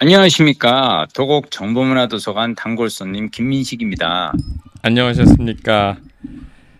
[0.00, 1.08] 안녕하십니까.
[1.12, 4.32] 도곡 정보문화도서관 단골손님 김민식입니다.
[4.80, 5.96] 안녕하셨습니까.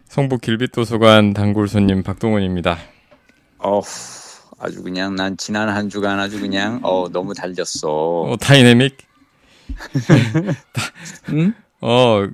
[0.04, 2.78] 성북 길빛도서관 단골손님 박동원입니다.
[3.58, 3.80] 어,
[4.60, 7.88] 아주 그냥 난 지난 한 주간 아주 그냥 어 너무 달렸어.
[7.88, 8.96] 어, 다이내믹?
[11.30, 11.54] 응?
[11.80, 12.24] 어,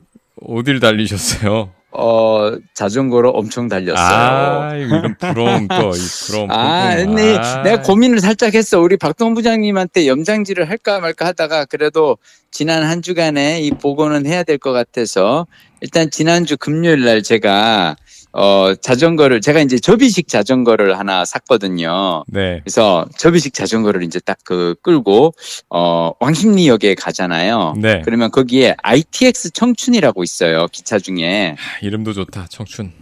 [0.42, 1.72] 어딜 달리셨어요?
[1.96, 3.96] 어 자전거로 엄청 달렸어요.
[3.96, 6.50] 아, 이런 부러움 또, 이 부러움.
[6.50, 6.96] 아.
[6.96, 7.36] 네.
[7.36, 7.62] 아.
[7.62, 8.80] 내가 고민을 살짝 했어.
[8.80, 12.18] 우리 박동 부장님한테 염장질을 할까 말까 하다가 그래도
[12.50, 15.46] 지난 한 주간에 이 보고는 해야 될 것 같아서
[15.80, 17.96] 일단 지난주 금요일 날 제가
[18.36, 22.24] 어 자전거를 제가 이제 접이식 자전거를 하나 샀거든요.
[22.28, 22.60] 네.
[22.64, 25.32] 그래서 접이식 자전거를 이제 딱 그 끌고
[25.70, 27.74] 어 왕십리역에 가잖아요.
[27.80, 28.02] 네.
[28.04, 30.66] 그러면 거기에 ITX 청춘이라고 있어요.
[30.70, 31.56] 기차 중에.
[31.58, 32.46] 아, 이름도 좋다.
[32.50, 32.92] 청춘.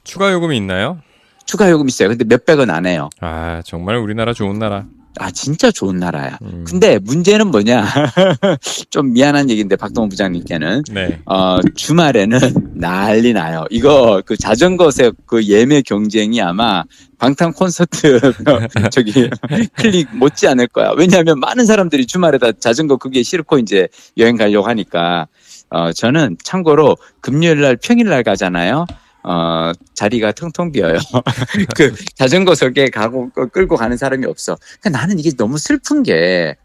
[0.04, 1.00] 추가 요금이 있나요?
[1.46, 2.10] 추가 요금 있어요.
[2.10, 3.10] 근데 몇백 원 안 해요.
[3.20, 4.86] 아, 정말 우리나라 좋은 나라.
[5.18, 6.38] 아, 진짜 좋은 나라야.
[6.44, 6.64] 음.
[6.68, 7.84] 근데 문제는 뭐냐.
[8.90, 10.84] 좀 미안한 얘기인데, 박동원 부장님께는.
[10.94, 11.20] 네.
[11.26, 12.40] 어, 주말에는
[12.76, 13.66] 난리 나요.
[13.70, 16.84] 이거 그 자전거 세 그 예매 경쟁이 아마
[17.18, 18.20] 방탄 콘서트
[18.92, 19.30] 저기
[19.76, 20.94] 클릭 못지 않을 거야.
[20.98, 25.28] 왜냐하면 많은 사람들이 주말에다 자전거 그게 싫고 이제 여행 가려고 하니까.
[25.72, 28.86] 어, 저는 참고로 금요일 날 평일 날 가잖아요.
[29.24, 30.98] 어, 자리가 텅텅 비어요.
[31.76, 34.58] 그 자전거석에 가고 그 끌고 가는 사람이 없어.
[34.80, 36.56] 그러니까 나는 이게 너무 슬픈 게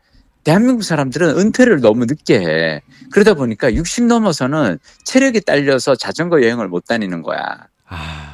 [0.45, 2.83] 대한민국 사람들은 은퇴를 너무 늦게 해.
[3.11, 7.67] 그러다 보니까 60 넘어서는 체력이 딸려서 자전거 여행을 못 다니는 거야.
[7.87, 8.33] 아,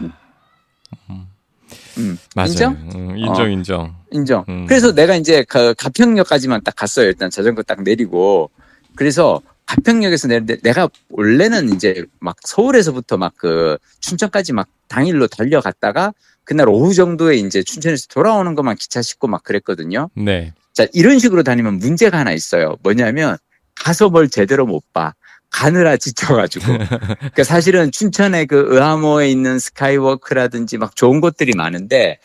[1.98, 2.18] 음.
[2.34, 2.48] 맞아요.
[2.48, 2.72] 인정?
[2.94, 3.48] 음, 인정, 어.
[3.48, 3.94] 인정.
[4.10, 4.44] 인정.
[4.48, 4.66] 음.
[4.66, 7.06] 그래서 내가 이제 그 가평역까지만 딱 갔어요.
[7.06, 8.50] 일단 자전거 딱 내리고.
[8.96, 16.12] 그래서 가평역에서 내는데 내가 원래는 이제 막 서울에서부터 막 그 춘천까지 막 당일로 달려갔다가
[16.44, 20.10] 그날 오후 정도에 이제 춘천에서 돌아오는 것만 기차 싣고 막 그랬거든요.
[20.14, 20.52] 네.
[20.74, 22.76] 자, 이런 식으로 다니면 문제가 하나 있어요.
[22.82, 23.38] 뭐냐면
[23.76, 25.14] 가서 뭘 제대로 못 봐.
[25.48, 26.64] 가느라 지쳐가지고.
[27.18, 32.18] 그러니까 사실은 춘천의 그 의하모에 있는 스카이워크라든지 막 좋은 곳들이 많은데,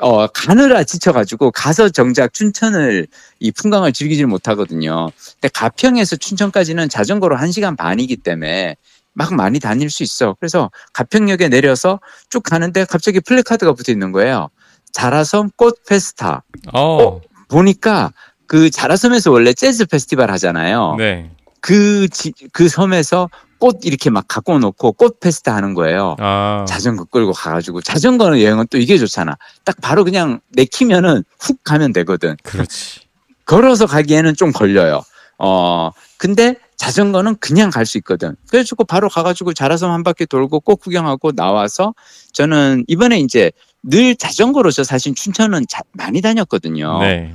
[0.00, 3.06] 어, 가느라 지쳐가지고 가서 정작 춘천을
[3.38, 5.10] 이 풍광을 즐기질 못하거든요.
[5.34, 8.76] 근데 가평에서 춘천까지는 자전거로 1시간 반이기 때문에
[9.12, 10.36] 막 많이 다닐 수 있어.
[10.40, 14.48] 그래서 가평역에 내려서 쭉 가는데 갑자기 플래카드가 붙어 있는 거예요.
[14.92, 16.42] 자라섬 꽃 페스타.
[16.72, 17.20] 어, 어?
[17.48, 18.12] 보니까
[18.46, 20.96] 그 자라섬에서 원래 재즈 페스티벌 하잖아요.
[20.98, 21.30] 네.
[21.60, 23.28] 그, 지- 그 섬에서
[23.60, 26.16] 꽃 이렇게 막 갖고 놓고 꽃 페스타 하는 거예요.
[26.18, 29.36] 아, 자전거 끌고 가가지고 자전거 여행은 또 이게 좋잖아.
[29.64, 32.36] 딱 바로 그냥 내키면은 훅 가면 되거든.
[32.42, 33.00] 그렇지.
[33.44, 35.02] 걸어서 가기에는 좀 걸려요.
[35.38, 38.34] 어, 근데 자전거는 그냥 갈 수 있거든.
[38.48, 41.94] 그래서 바로 가가지고 자라섬 한 바퀴 돌고 꽃 구경하고 나와서
[42.32, 47.00] 저는 이번에 이제 늘 자전거로 저 사실 춘천은 자- 많이 다녔거든요.
[47.00, 47.34] 네.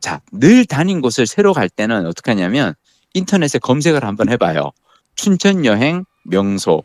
[0.00, 2.74] 자, 늘 다닌 곳을 새로 갈 때는 어떻게 하냐면
[3.14, 4.70] 인터넷에 검색을 한번 해봐요.
[5.16, 6.82] 춘천 여행 명소.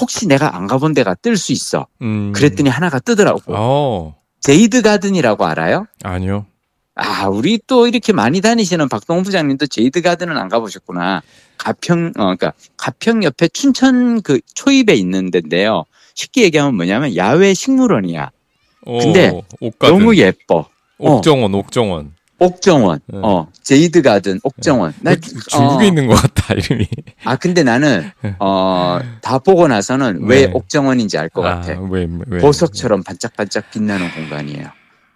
[0.00, 1.86] 혹시 내가 안 가본 데가 뜰 수 있어.
[2.00, 2.32] 음.
[2.32, 3.54] 그랬더니 하나가 뜨더라고.
[3.54, 5.86] 어, 제이드 가든이라고 알아요?
[6.02, 6.46] 아니요.
[6.94, 11.22] 아, 우리 또 이렇게 많이 다니시는 박동 부장님도 제이드 가든은 안 가보셨구나.
[11.58, 15.84] 가평, 어, 그러니까 가평 옆에 춘천 그 초입에 있는 데인데요.
[16.14, 18.30] 쉽게 얘기하면 뭐냐면 야외 식물원이야.
[18.86, 19.98] 어, 근데 옥가든.
[19.98, 20.68] 너무 예뻐.
[20.98, 21.14] 어.
[21.14, 22.14] 옥정원, 옥정원.
[22.42, 23.20] 옥정원, 응.
[23.24, 24.92] 어, 제이드 가든, 옥정원.
[25.00, 25.14] 나, 어,
[25.48, 26.88] 중국에 어, 있는 것 같다, 이름이.
[27.24, 28.10] 아, 근데 나는,
[28.40, 30.52] 어, 다 보고 나서는 왜 네.
[30.52, 31.72] 옥정원인지 알것 같아.
[31.74, 32.40] 아, 왜, 왜.
[32.40, 34.66] 보석처럼 반짝반짝 빛나는 공간이에요.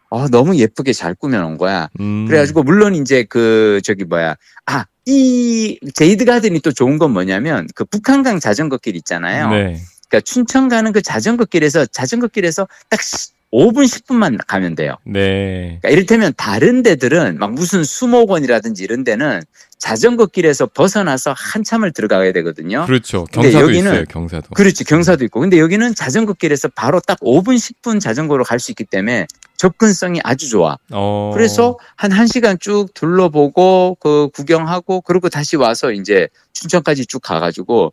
[0.08, 1.88] 어, 너무 예쁘게 잘 꾸며놓은 거야.
[1.98, 2.26] 음.
[2.28, 4.36] 그래가지고, 물론 이제 그, 저기 뭐야.
[4.66, 9.50] 아, 이 제이드 가든이 또 좋은 건 뭐냐면, 그 북한강 자전거 길 있잖아요.
[9.50, 9.80] 네.
[10.08, 14.96] 그러니까 춘천 가는 그 자전거 길에서, 자전거 길에서 딱 시- 5분, 10분만 가면 돼요.
[15.04, 15.78] 네.
[15.80, 19.42] 그러니까 이를테면 다른 데들은 막 무슨 수목원이라든지 이런 데는
[19.78, 22.86] 자전거 길에서 벗어나서 한참을 들어가야 되거든요.
[22.86, 23.24] 그렇죠.
[23.24, 24.04] 경사도 여기는 있어요.
[24.08, 24.48] 경사도.
[24.54, 28.84] 그렇지 경사도 있고 근데 여기는 자전거 길에서 바로 딱 5분 10분 자전거로 갈 수 있기
[28.84, 29.26] 때문에
[29.58, 30.76] 접근성이 아주 좋아.
[30.92, 31.30] 어.
[31.34, 37.92] 그래서 한 1시간 쭉 둘러보고 그 구경하고 그리고 다시 와서 이제 춘천까지 쭉 가가지고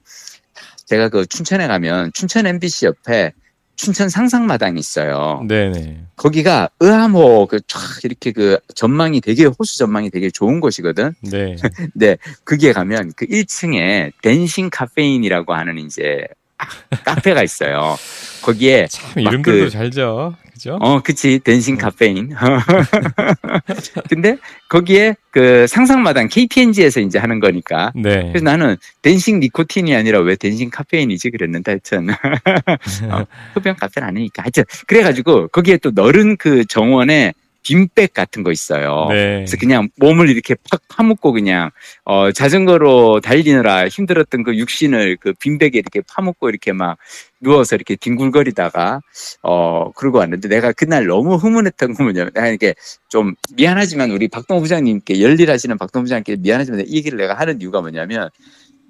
[0.86, 3.34] 제가 그 춘천에 가면 춘천 MBC 옆에
[3.76, 5.44] 춘천 상상마당이 있어요.
[5.48, 6.06] 네네.
[6.16, 11.14] 거기가 의암호 그 쫙 이렇게 그 전망이 되게 호수 전망이 되게 좋은 곳이거든.
[11.22, 11.56] 네.
[11.94, 16.26] 근데 그게 가면 그 1층에 댄싱 카페인이라고 하는 이제
[16.58, 16.66] 아,
[17.04, 17.98] 카페가 있어요.
[18.44, 20.36] 거기에 참 막 이름들도 그- 잘죠.
[20.64, 20.78] 그죠?
[20.82, 21.40] 어, 그치.
[21.40, 21.78] 댄싱 어.
[21.78, 22.30] 카페인.
[24.10, 24.38] 근데
[24.70, 27.92] 거기에 그 상상마당 KT&G에서 이제 하는 거니까.
[27.96, 28.30] 네.
[28.30, 32.10] 그래서 나는 댄싱 니코틴이 아니라 왜 댄싱 카페인이지 그랬는데 하여튼.
[33.12, 34.44] 어, 흡연 카페는 아니니까.
[34.44, 34.64] 하여튼.
[34.88, 37.34] 그래가지고 거기에 또 너른 그 정원에
[37.64, 39.08] 빈백 같은 거 있어요.
[39.10, 39.38] 네.
[39.38, 41.72] 그래서 그냥 몸을 이렇게 팍 파묻고 그냥
[42.04, 46.98] 어 자전거로 달리느라 힘들었던 그 육신을 그 빈백에 이렇게 파묻고 이렇게 막
[47.40, 49.02] 누워서 이렇게 뒹굴거리다가
[49.42, 52.76] 어 그러고 왔는데 내가 그날 너무 흐뭇했던 건 뭐냐면 내가 이게
[53.10, 58.30] 좀 미안하지만 우리 박동호 부장님께 열일하시는 박동호 부장님께 미안하지만 이 얘기를 내가 하는 이유가 뭐냐면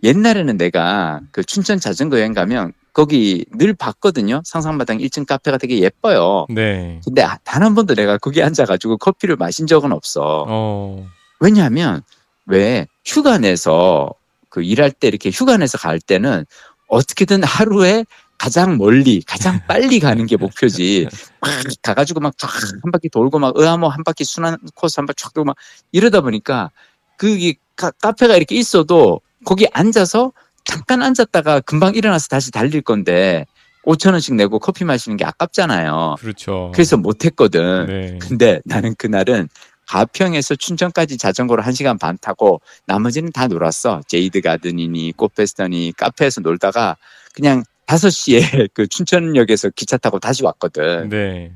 [0.04, 6.46] 옛날에는 내가 그 춘천 자전거 여행 가면 거기 늘 봤거든요 상상마당 1층 카페가 되게 예뻐요
[6.50, 7.02] 네.
[7.04, 11.06] 근데 단 한 번도 내가 거기 앉아가지고 커피를 마신 적은 없어 어.
[11.40, 12.02] 왜냐하면
[12.46, 14.12] 왜 휴가 내서
[14.50, 16.46] 그 일할 때 이렇게 휴가 내서 갈 때는
[16.88, 18.06] 어떻게든 하루에
[18.38, 21.08] 가장 멀리 가장 빨리 가는 게 목표지
[21.40, 21.50] 막
[21.82, 22.50] 가가지고 막 쫙
[22.84, 25.56] 한 바퀴 돌고 막 의아모 한 바퀴 순환 코스 한 바퀴 쫙 돌고 막
[25.92, 26.70] 이러다 보니까
[27.18, 33.46] 그게 카, 카페가 이렇게 있어도 거기 앉아서 잠깐 앉았다가 금방 일어나서 다시 달릴 건데
[33.86, 36.16] 5천 원씩 내고 커피 마시는 게 아깝잖아요.
[36.20, 36.72] 그렇죠.
[36.74, 37.86] 그래서 못 했거든.
[37.88, 38.18] 네.
[38.22, 39.50] 근데 나는 그날은
[39.88, 44.02] 가평에서 춘천까지 자전거로 1시간 반 타고 나머지는 다 놀았어.
[44.08, 46.96] 제이드 가든이니 꽃페스터니 카페에서 놀다가
[47.36, 51.10] 그냥 5시에 그 춘천역에서 기차 타고 다시 왔거든.
[51.10, 51.52] 네.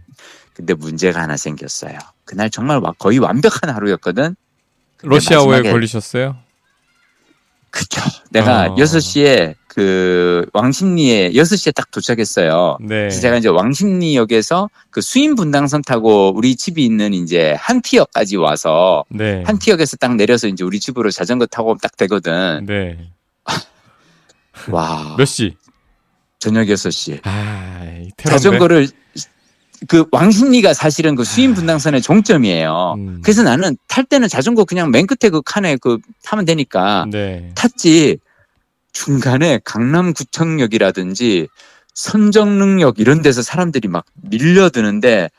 [0.54, 1.98] 근데 문제가 하나 생겼어요.
[2.26, 4.36] 그날 정말 와- 거의 완벽한 하루였거든.
[5.04, 6.36] 마지막에- 걸리셨어요?
[7.70, 8.02] 그쵸.
[8.32, 8.76] 내가 어.
[8.76, 12.78] 6시에 그 왕십리에 6시에 딱 도착했어요.
[12.82, 12.88] 네.
[12.88, 19.44] 그래서 제가 이제 왕십리역에서 그 수인 분당선 타고 우리 집이 있는 이제 한티역까지 와서 네.
[19.46, 22.66] 한티역에서 딱 내려서 이제 우리 집으로 자전거 타고 딱 되거든.
[22.66, 22.98] 네.
[24.72, 25.16] 와.
[25.16, 25.56] 몇 시?
[26.40, 27.20] 저녁 6시.
[27.24, 27.86] 아?
[28.18, 28.88] 자전거를
[29.88, 32.96] 그 왕십리가 사실은 그 수인 분당선의 종점이에요.
[32.98, 33.22] 음.
[33.24, 37.52] 그래서 나는 탈 때는 자전거 그냥 맨 끝에 그 칸에 그 타면 되니까 네.
[37.56, 38.18] 탔지.
[38.94, 41.48] 중간에 강남구청역이라든지
[41.94, 45.30] 선정릉역 이런 데서 사람들이 막 밀려드는데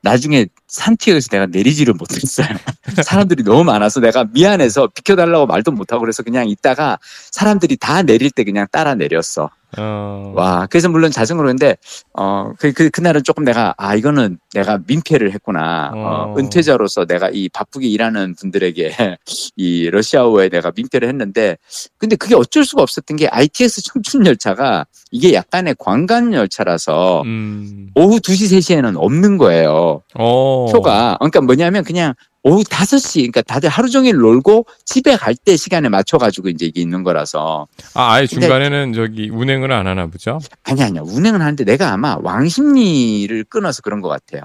[0.00, 2.48] 나중에 산티역에서 내가 내리지를 못했어요.
[3.04, 6.98] 사람들이 너무 많아서 내가 미안해서 비켜달라고 말도 못하고 그래서 그냥 있다가
[7.30, 9.50] 사람들이 다 내릴 때 그냥 따라 내렸어.
[9.78, 10.32] 어.
[10.34, 11.76] 와, 그래서 물론 자전거로 했는데,
[12.12, 15.92] 어, 그, 그, 그날은 조금 내가, 아, 이거는 내가 민폐를 했구나.
[15.94, 16.34] 어, 어.
[16.38, 18.92] 은퇴자로서 내가 이 바쁘게 일하는 분들에게
[19.56, 21.56] 이 러시아어에 내가 민폐를 했는데,
[21.96, 27.90] 근데 그게 어쩔 수가 없었던 게 ITX 청춘 열차가 이게 약간의 관광 열차라서 음.
[27.94, 30.02] 오후 2시, 3시에는 없는 거예요.
[30.14, 30.61] 어.
[30.70, 31.16] 표가.
[31.18, 32.14] 그러니까 뭐냐면 그냥
[32.44, 36.80] 오후 5시, 그러니까 다들 하루 종일 놀고 집에 갈 때 시간에 맞춰 가지고 이제 이게
[36.80, 37.68] 있는 거라서.
[37.94, 40.40] 아, 아예 중간에는 저기 운행을 안 하나 보죠?
[40.64, 41.02] 아니, 아니야.
[41.04, 44.42] 운행은 하는데 내가 아마 왕십리를 끊어서 그런 것 같아요.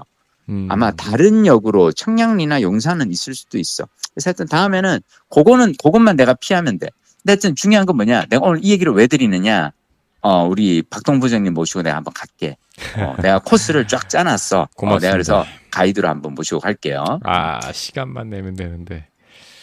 [0.48, 0.66] 음.
[0.70, 3.84] 아마 다른 역으로 청량리나 용산은 있을 수도 있어.
[4.14, 6.88] 그래서 하여튼 다음에는 그거는, 그것만 내가 피하면 돼.
[7.22, 8.24] 근데 하여튼 중요한 건 뭐냐.
[8.30, 9.72] 내가 오늘 이 얘기를 왜 드리느냐.
[10.20, 12.56] 어, 우리 박동 부장님 모시고 내가 한번 갈게.
[12.96, 14.60] 어, 내가 코스를 쫙 짜놨어.
[14.60, 15.06] 어, 고맙습니다.
[15.06, 17.20] 내가 그래서 가이드로 한번 모시고 갈게요.
[17.24, 19.06] 아, 시간만 내면 되는데.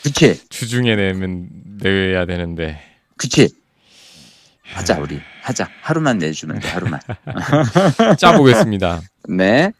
[0.04, 0.40] 그치?
[0.50, 1.48] 주중에 내면
[1.82, 2.80] 내야 되는데.
[3.18, 3.50] 그치?
[4.64, 5.20] 하자, 우리.
[5.42, 5.70] 하자.
[5.82, 7.00] 하루만 내주면 돼, 하루만.
[8.18, 9.02] 짜보겠습니다.
[9.30, 9.72] 네.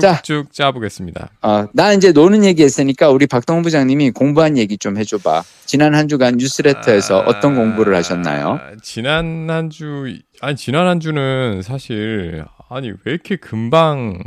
[0.00, 0.22] 자.
[0.22, 1.30] 쭉쭉 짜보겠습니다.
[1.42, 5.42] 어, 나 이제 노는 얘기 했으니까 우리 박동 부장님이 공부한 얘기 좀 해줘봐.
[5.66, 8.60] 지난 한 주간 뉴스레터에서 아, 어떤 공부를 하셨나요?
[8.82, 12.44] 지난 한 주, 아니, 지난 한 주는 사실,
[12.74, 14.18] 아니, 왜 이렇게 금방,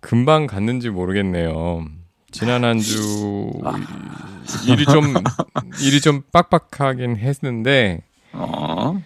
[0.00, 1.86] 금방 갔는지 모르겠네요.
[2.32, 3.74] 지난 한 주, 아.
[4.66, 5.14] 일이 좀,
[5.80, 9.00] 일이 좀 빡빡하긴 했는데, 어,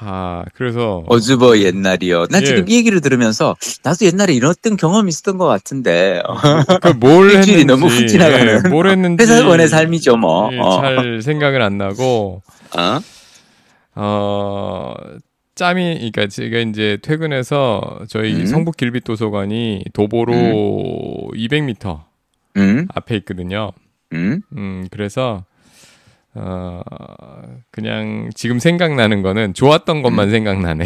[0.00, 2.26] 아, 그래서, 어즈버 옛날이요.
[2.30, 2.46] 난 예.
[2.46, 6.20] 지금 이 얘기를 들으면서 나도 옛날에 이런 경험이 있었던 것 같은데.
[6.26, 6.34] 어,
[6.80, 8.62] 그뭘 했는지, 너무 훅 지나가는.
[8.64, 10.52] 예, 뭘 했는지, 회사원의 삶이죠, 뭐.
[10.52, 10.80] 예, 어.
[10.80, 12.42] 잘 생각은 안 나고,
[12.76, 13.00] 어?
[13.94, 14.94] 어,
[15.56, 18.46] 짬이 그러니까 제가 이제 퇴근해서 저희 음.
[18.46, 22.02] 성북 길빛 도서관이 도보로 200m
[22.58, 23.72] 음, 앞에 있거든요.
[24.12, 24.42] 음.
[24.54, 25.44] 음, 그래서
[26.34, 26.82] 어
[27.70, 30.84] 그냥 지금 생각나는 거는 좋았던 것만 생각나네.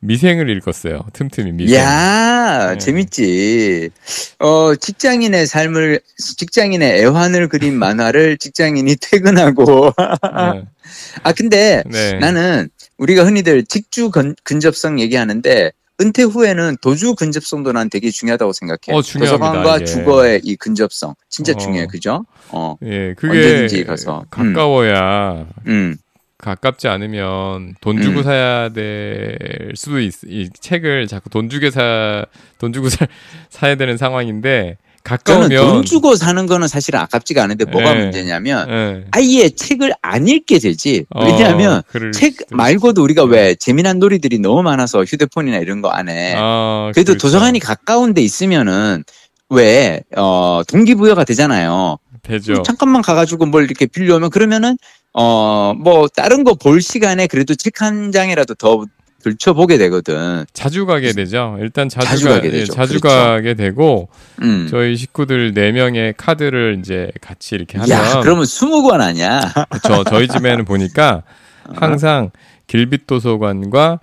[0.00, 0.06] 음.
[0.06, 1.06] 미생을 읽었어요.
[1.12, 1.78] 틈틈이 미생.
[1.78, 2.78] 야, 네.
[2.78, 3.90] 재밌지.
[4.38, 9.92] 어, 직장인의 삶을, 직장인의 애환을 그린 만화를 직장인이 퇴근하고.
[9.96, 10.62] 네.
[11.22, 12.18] 아, 근데 네.
[12.18, 18.96] 나는 우리가 흔히들 직주 근, 근접성 얘기하는데 은퇴 후에는 도주 근접성도 난 되게 중요하다고 생각해.
[18.96, 19.84] 어, 중요합니다, 도서관과 이게.
[19.84, 21.14] 주거의 이 근접성.
[21.28, 21.56] 진짜 어.
[21.56, 21.86] 중요해.
[21.88, 22.24] 그죠?
[22.50, 24.20] 어, 예, 그게 언제든지 가서.
[24.20, 24.54] 음.
[24.54, 25.96] 가까워야 음,
[26.38, 28.22] 가깝지 않으면 돈 주고 음.
[28.22, 30.14] 사야 될 수도 있.
[30.24, 32.24] 이 책을 자꾸 돈 주게 사,
[32.58, 33.06] 돈 주고 사,
[33.50, 38.02] 사야 되는 상황인데 저는 가까우면 돈 주고 사는 거는 사실 아깝지가 않은데 뭐가 예.
[38.02, 39.04] 문제냐면 예.
[39.10, 41.06] 아예 책을 안 읽게 되지.
[41.10, 46.34] 어, 왜냐하면 그럴 책 말고도 우리가 왜 재미난 놀이들이 너무 많아서 휴대폰이나 이런 거안 해.
[46.36, 47.26] 아, 그래도 그렇죠.
[47.26, 49.02] 도서관이 가까운 데 있으면은
[49.50, 51.96] 왜, 어, 동기부여가 되잖아요.
[52.22, 52.62] 되죠.
[52.62, 54.76] 잠깐만 가가지고 뭘 이렇게 빌려오면 그러면은,
[55.14, 58.84] 어, 뭐, 다른 거 볼 시간에 그래도 책 한 장이라도 더
[59.22, 60.44] 들춰보게 되거든.
[60.52, 61.56] 자주 가게 되죠.
[61.60, 62.72] 일단 자주, 자주 가, 가게 예, 되죠.
[62.72, 63.16] 자주 그렇죠.
[63.16, 64.08] 가게 되고
[64.42, 64.68] 음.
[64.70, 69.40] 저희 식구들 네 명의 카드를 이제 같이 이렇게 하면 야, 그러면 스무 권 아니야?
[69.70, 70.04] 그쵸.
[70.04, 71.22] 저희 집에는 보니까
[71.68, 71.72] 어.
[71.74, 72.30] 항상
[72.68, 73.98] 길빛 도서관과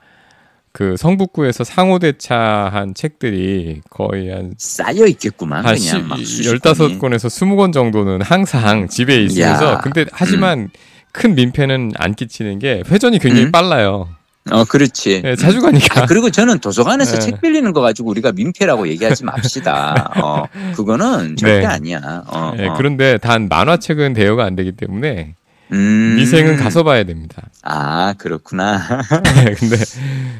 [0.73, 5.65] 그 성북구에서 상호대차한 책들이 거의 한 쌓여 있겠구만.
[5.65, 7.17] 한 그냥 막 수십 15권에서 권이.
[7.17, 9.77] 20권 정도는 항상 집에 있으면서 야.
[9.77, 10.69] 근데 하지만
[11.15, 13.51] 큰 민폐는 안 끼치는 게 회전이 굉장히 음.
[13.51, 14.09] 빨라요.
[14.51, 15.23] 어, 그렇지.
[15.25, 16.03] 예, 자주 가니까.
[16.03, 17.19] 아, 그리고 저는 도서관에서 네.
[17.19, 20.11] 책 빌리는 거 가지고 우리가 민폐라고 얘기하지 맙시다.
[20.21, 20.43] 어,
[20.75, 21.65] 그거는 절대 네.
[21.65, 22.23] 아니야.
[22.27, 22.73] 어, 예, 어.
[22.75, 25.35] 그런데 단 만화책은 대여가 안 되기 때문에
[25.71, 26.15] 음.
[26.17, 27.43] 미생은 가서 봐야 됩니다.
[27.63, 28.81] 아, 그렇구나.
[29.57, 29.77] 근데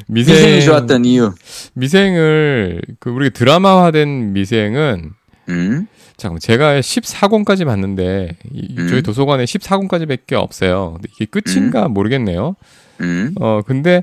[0.06, 1.32] 미생 미생 이 좋았던 이유.
[1.72, 5.10] 미생을 그 우리 드라마화된 미생은
[5.48, 5.86] 음.
[6.16, 8.88] 잠깐 제가 14권까지 봤는데 이- 음.
[8.88, 10.94] 저희 도서관에 14권까지밖에 없어요.
[10.94, 12.56] 근데 이게 끝인가 모르겠네요.
[13.00, 13.32] 음.
[13.40, 14.02] 어 근데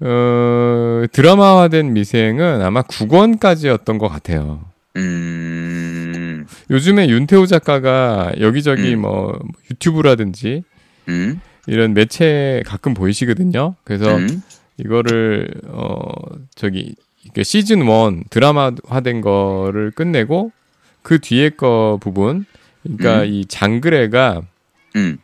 [0.00, 4.60] 어 드라마화된 미생은 아마 9권까지였던 것 같아요.
[4.96, 6.46] 음.
[6.70, 9.02] 요즘에 윤태호 작가가 여기저기 음.
[9.02, 9.38] 뭐
[9.70, 10.62] 유튜브라든지
[11.08, 11.40] 음.
[11.66, 13.74] 이런 매체 가끔 보이시거든요.
[13.84, 14.42] 그래서 음.
[14.78, 16.00] 이거를 어
[16.54, 16.94] 저기
[17.42, 20.52] 시즌 1 드라마화된 거를 끝내고
[21.02, 22.44] 그 뒤에 거 부분
[22.82, 23.26] 그러니까 음.
[23.26, 24.42] 이 장그래가
[24.96, 25.18] 음.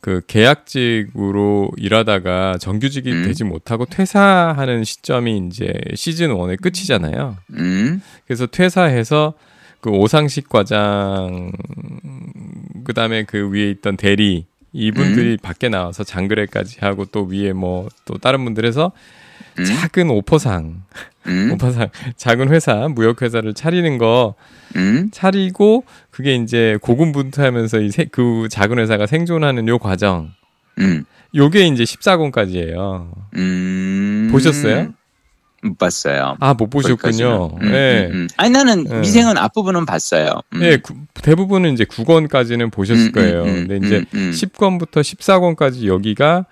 [0.00, 3.22] 그 계약직으로 일하다가 정규직이 음.
[3.24, 7.38] 되지 못하고 퇴사하는 시점이 이제 시즌 1의 끝이잖아요.
[7.54, 8.02] 음.
[8.26, 9.34] 그래서 퇴사해서
[9.80, 11.52] 그 오상식 과장
[12.84, 15.36] 그다음에 그 위에 있던 대리 이분들이 음.
[15.42, 18.92] 밖에 나와서 장그래까지 하고 또 위에 뭐 또 다른 분들 해서
[19.58, 19.64] 음.
[19.64, 20.82] 작은 오퍼상
[21.26, 21.52] 음.
[21.52, 24.34] 오퍼상 작은 회사 무역 회사를 차리는 거
[24.76, 25.08] 음.
[25.12, 30.30] 차리고 그게 이제 고군분투하면서 이 그 작은 회사가 생존하는 요 과정
[30.78, 31.04] 음.
[31.34, 33.10] 요게 이제 14권까지예요.
[33.36, 34.28] 음.
[34.30, 34.92] 보셨어요?
[35.62, 36.36] 못 봤어요.
[36.40, 37.56] 아 못 보셨군요.
[37.62, 38.06] 음, 네.
[38.08, 38.28] 음, 음.
[38.36, 39.00] 아니 나는 네.
[39.00, 40.28] 미생은 앞부분은 봤어요.
[40.52, 40.62] 음.
[40.62, 43.44] 예, 구- 대부분은 이제 9권까지는 보셨을 음, 거예요.
[43.44, 44.30] 근데 이제 음, 음.
[44.30, 46.44] 10권부터 14권까지 여기가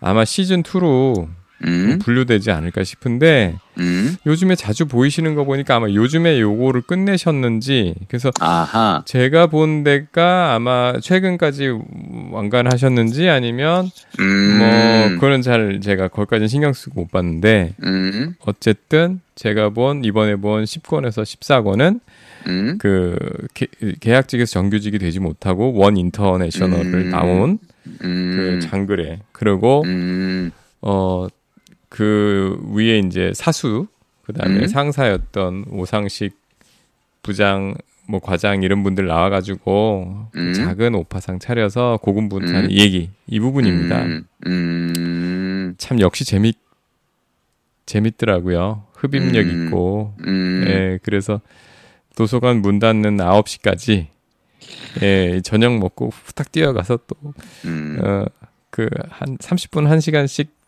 [0.00, 1.26] 아마 시즌 2로
[1.66, 1.98] 음.
[2.00, 4.16] 분류되지 않을까 싶은데 음.
[4.26, 9.02] 요즘에 자주 보이시는 거 보니까 아마 요즘에 요거를 끝내셨는지 그래서 아하.
[9.06, 11.78] 제가 본 데가 아마 최근까지
[12.30, 13.88] 완간하셨는지 아니면
[14.18, 14.58] 음.
[14.58, 18.34] 뭐 그거는 잘 제가 거기까지는 신경 쓰고 못 봤는데 음.
[18.40, 22.00] 어쨌든 제가 본 이번에 본 10권에서 14권은
[22.46, 22.78] 음.
[22.78, 23.16] 그
[23.54, 23.66] 계,
[24.00, 27.10] 계약직에서 정규직이 되지 못하고 원 인터내셔널을 음.
[27.10, 27.58] 나온
[28.02, 28.60] 음.
[28.60, 30.50] 그 장그래 그리고 음.
[30.82, 31.26] 어
[31.90, 33.88] 그 위에 이제 사수
[34.22, 34.66] 그다음에 음.
[34.66, 36.38] 상사였던 오상식
[37.22, 37.74] 부장
[38.08, 40.54] 뭐 과장 이런 분들 나와가지고 음.
[40.54, 42.70] 작은 오파상 차려서 고군분투하는 음.
[42.70, 44.02] 이 얘기 이 부분입니다.
[44.04, 44.24] 음.
[44.46, 45.74] 음.
[45.78, 46.56] 참 역시 재밌
[47.86, 48.84] 재밌더라고요.
[48.94, 49.66] 흡입력 음.
[49.66, 50.64] 있고 음.
[50.68, 51.40] 예 그래서
[52.16, 54.06] 도서관 문 닫는 9시까지
[55.02, 57.98] 예 저녁 먹고 후딱 뛰어가서 또 음.
[58.02, 58.24] 어,
[58.70, 60.59] 그한 30분 1시간씩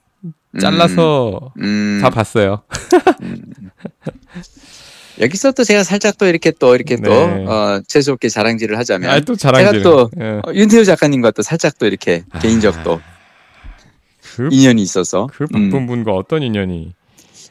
[0.61, 2.01] 잘라서 음.
[2.03, 2.63] 다 봤어요.
[5.21, 7.47] 여기서 또 제가 살짝 또 이렇게 또 이렇게 또 네.
[7.47, 9.83] 어, 재수없게 자랑질을 하자면 아, 또 자랑질.
[9.83, 10.41] 제가 또 예.
[10.45, 12.39] 어, 윤태호 작가님과 또 살짝 또 이렇게 아.
[12.39, 13.01] 개인적 또
[14.37, 15.71] 그, 인연이 있어서 그 음.
[15.71, 16.95] 바쁜 분과 어떤 인연이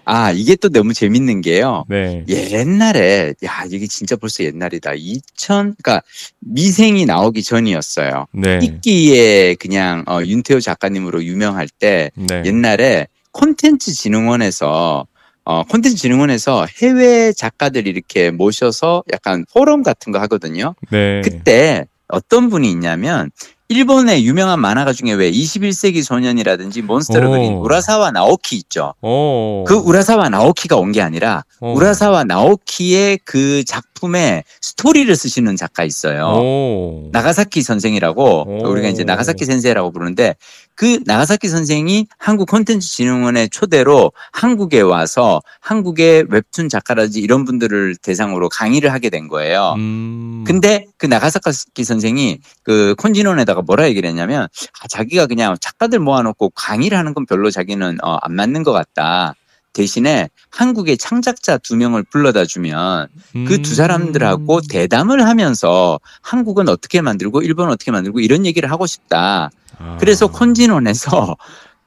[0.06, 1.86] 아, 이게 또 너무 재밌는 게요.
[1.88, 2.24] 네.
[2.28, 4.94] 옛날에, 야, 이게 진짜 벌써 옛날이다.
[4.96, 6.02] 2000, 그러니까
[6.40, 8.26] 미생이 나오기 전이었어요.
[8.34, 8.60] 네.
[8.62, 12.44] 이끼에 그냥 어, 윤태호 작가님으로 유명할 때 네.
[12.46, 15.08] 옛날에 콘텐츠 진흥원에서
[15.44, 20.76] 어, 콘텐츠 진흥원에서 해외 작가들 이렇게 모셔서 약간 포럼 같은 거 하거든요.
[20.92, 21.22] 네.
[21.24, 23.32] 그때 어떤 분이 있냐면
[23.72, 27.32] 일본의 유명한 만화가 중에 왜 21세기 소년이라든지 몬스터를 오.
[27.32, 28.94] 그린 우라사와 나오키 있죠.
[29.02, 29.64] 오.
[29.66, 31.72] 그 우라사와 나오키가 온 게 아니라 어.
[31.72, 36.26] 우라사와 나오키의 그 작품에 스토리를 쓰시는 작가 있어요.
[36.26, 37.10] 오.
[37.14, 38.70] 나가사키 선생이라고 오.
[38.70, 40.36] 우리가 이제 나가사키 先生라고 부르는데
[40.76, 48.50] 그 나가사키 선생이 한국 콘텐츠 진흥원의 초대로 한국에 와서 한국의 웹툰 작가라든지 이런 분들을 대상으로
[48.50, 49.76] 강의를 하게 된 거예요.
[49.78, 50.44] 음.
[50.46, 54.44] 근데 그 나가사키 선생이 그 콘진원에다가 뭐라 얘기를 했냐면
[54.82, 59.36] 아, 자기가 그냥 작가들 모아놓고 강의를 하는 건 별로 자기는 어, 안 맞는 것 같다.
[59.74, 63.76] 대신에 한국의 창작자 두 명을 불러다 주면 그두 음.
[63.76, 69.50] 사람들하고 대담을 하면서 한국은 어떻게 만들고 일본은 어떻게 만들고 이런 얘기를 하고 싶다.
[69.78, 69.98] 아.
[70.00, 71.38] 그래서 콘진원에서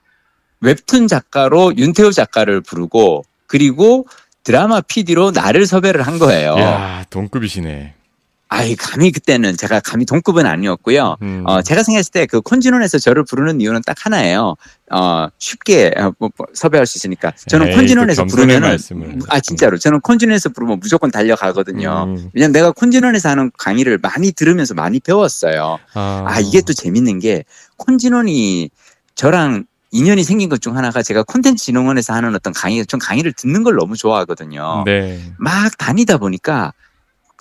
[0.61, 4.07] 웹툰 작가로 윤태호 작가를 부르고 그리고
[4.45, 6.57] 드라마 PD로 나를 섭외를 한 거예요.
[6.59, 7.95] 야, 동급이시네.
[8.55, 11.17] 아이 감히 그때는 제가 감히 동급은 아니었고요.
[11.23, 11.43] 음.
[11.47, 14.55] 어 제가 생각했을 때 그 콘진원에서 저를 부르는 이유는 딱 하나예요.
[14.93, 17.75] 어 쉽게 어, 뭐, 뭐, 섭외할 수 있으니까 저는 에이,
[18.29, 19.19] 부르면은 말씀을.
[19.29, 22.05] 아 진짜로 저는 콘진원에서 부르면 무조건 달려가거든요.
[22.09, 22.31] 음.
[22.33, 25.79] 왜냐면 내가 콘진원에서 하는 강의를 많이 들으면서 많이 배웠어요.
[25.95, 27.45] 아, 아 이게 또 재밌는 게
[27.77, 28.71] 콘진원이
[29.17, 33.63] 저랑 인연이 생긴 것 중 하나가 제가 콘텐츠 진흥원에서 하는 어떤 강의, 전 강의를 듣는
[33.63, 34.83] 걸 너무 좋아하거든요.
[34.87, 35.21] 네.
[35.39, 36.73] 막 다니다 보니까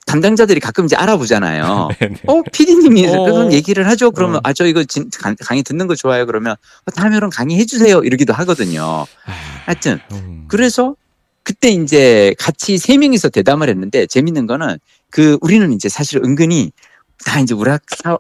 [0.06, 1.90] 담당자들이 가끔 이제 알아보잖아요.
[2.00, 2.16] 네, 네.
[2.28, 3.24] 어, 피디님이 어.
[3.24, 4.12] 그런 얘기를 하죠.
[4.12, 4.42] 그러면 어.
[4.44, 6.26] 아, 저 이거 진- 강- 강의 듣는 거 좋아요.
[6.26, 6.56] 그러면
[6.86, 8.00] 어, 다음에 그럼 강의 해 주세요.
[8.04, 9.06] 이러기도 하거든요.
[9.66, 10.46] 하여튼 음.
[10.48, 10.96] 그래서
[11.44, 14.78] 그때 이제 같이 세 명이서 대담을 했는데 재밌는 거는
[15.10, 16.72] 그 우리는 이제 사실 은근히
[17.26, 18.18] 다 이제 우라사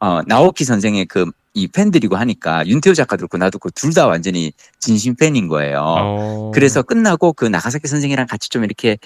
[0.00, 1.26] 어 나오키 선생의 그
[1.58, 5.78] 이 팬들이고 하니까 윤태호 작가도 그렇고 나도 그렇고 둘 다 완전히 진심 팬인 거예요.
[5.82, 6.50] 어.
[6.52, 8.98] 그래서 끝나고 그 나가사키 선생이랑 같이 좀 이렇게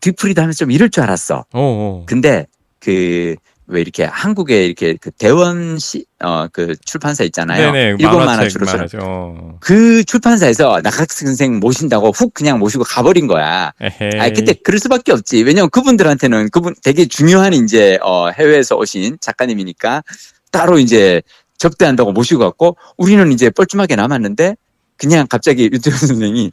[0.00, 1.38] 뒤풀이도 하면서 좀 이럴 줄 알았어.
[1.38, 2.04] 어, 어.
[2.06, 2.46] 근데
[2.80, 3.36] 그
[3.68, 7.70] 왜 이렇게 한국에 이렇게 그 대원 시어그 출판사 있잖아요.
[7.70, 7.96] 네네.
[7.98, 8.98] 일본 만화 말하죠.
[9.02, 9.58] 어.
[9.60, 13.72] 그 출판사에서 나가사키 선생 모신다고 훅 그냥 모시고 가버린 거야.
[13.80, 14.20] 에헤이.
[14.20, 15.42] 아 그때 그럴 수밖에 없지.
[15.42, 20.02] 왜냐면 그분들한테는 그분 되게 중요한 이제 어 해외에서 오신 작가님이니까
[20.50, 21.20] 따로 이제
[21.58, 24.56] 접대한다고 모시고 갔고 우리는 이제 뻘쭘하게 남았는데
[24.96, 26.52] 그냥 갑자기 유태현 선생이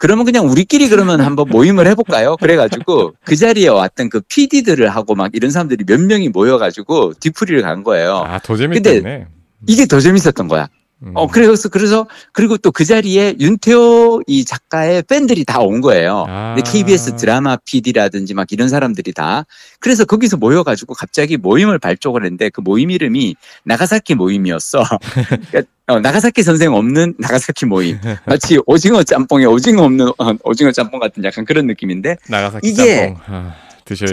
[0.00, 2.38] 그러면 그냥 우리끼리 그러면 한번 모임을 해볼까요?
[2.38, 7.84] 그래가지고 그 자리에 왔던 그 PD들을 하고 막 이런 사람들이 몇 명이 모여가지고 뒤풀이를 간
[7.84, 8.24] 거예요.
[8.26, 9.26] 아, 더 재밌겠네.
[9.66, 10.68] 이게 더 재밌었던 거야.
[11.02, 11.12] 음.
[11.14, 16.24] 어, 그래서, 그래서, 그리고 또 그 자리에 윤태호 이 작가의 팬들이 다 온 거예요.
[16.28, 16.56] 아.
[16.64, 19.44] KBS 드라마 PD라든지 막 이런 사람들이 다.
[19.78, 23.34] 그래서 거기서 모여가지고 갑자기 모임을 발족을 했는데 그 모임 이름이
[23.64, 24.84] 나가사키 모임이었어.
[25.50, 27.98] 그러니까 어, 나가사키 선생 없는 나가사키 모임.
[28.24, 33.20] 마치 오징어 짬뽕에 오징어 없는 어, 오징어 짬뽕 같은 약간 그런 느낌인데 나가사키 이게 짬뽕.
[33.26, 33.54] 아,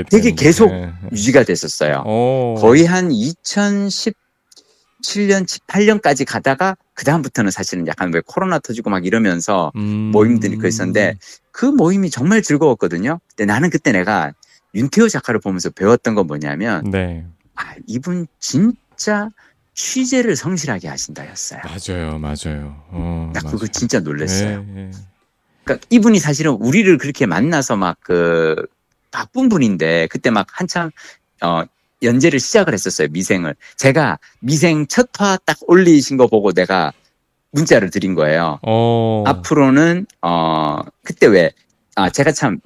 [0.09, 0.31] 되게.
[0.31, 0.91] 계속 네.
[1.11, 2.03] 유지가 됐었어요.
[2.05, 2.55] 어.
[2.59, 3.11] 거의 한
[5.01, 10.11] 2017년, 18년까지 가다가 그다음부터는 사실은 약간 왜 코로나 터지고 막 이러면서 음.
[10.11, 11.17] 모임들이 그 있었는데
[11.51, 13.19] 그 모임이 정말 즐거웠거든요.
[13.35, 14.33] 근데 나는 그때 내가
[14.75, 17.25] 윤태호 작가를 보면서 배웠던 건 뭐냐면 네.
[17.55, 19.29] 아, 이분 진짜
[19.73, 21.61] 취재를 성실하게 하신다였어요.
[21.63, 22.19] 맞아요.
[22.19, 22.83] 맞아요.
[22.89, 23.31] 어.
[23.33, 23.55] 나 맞아요.
[23.55, 24.63] 그거 진짜 놀랐어요.
[24.63, 24.91] 네, 네.
[25.63, 28.55] 그러니까 이분이 사실은 우리를 그렇게 만나서 막 그
[29.11, 30.91] 바쁜 분인데 그때 막 한참
[31.41, 31.63] 어
[32.03, 36.93] 연재를 시작을 했었어요 미생을 제가 미생 첫 화 딱 올리신 거 보고 내가
[37.51, 38.59] 문자를 드린 거예요.
[38.61, 39.23] 어.
[39.25, 41.51] 앞으로는 어 그때 왜
[41.95, 42.59] 아 제가 참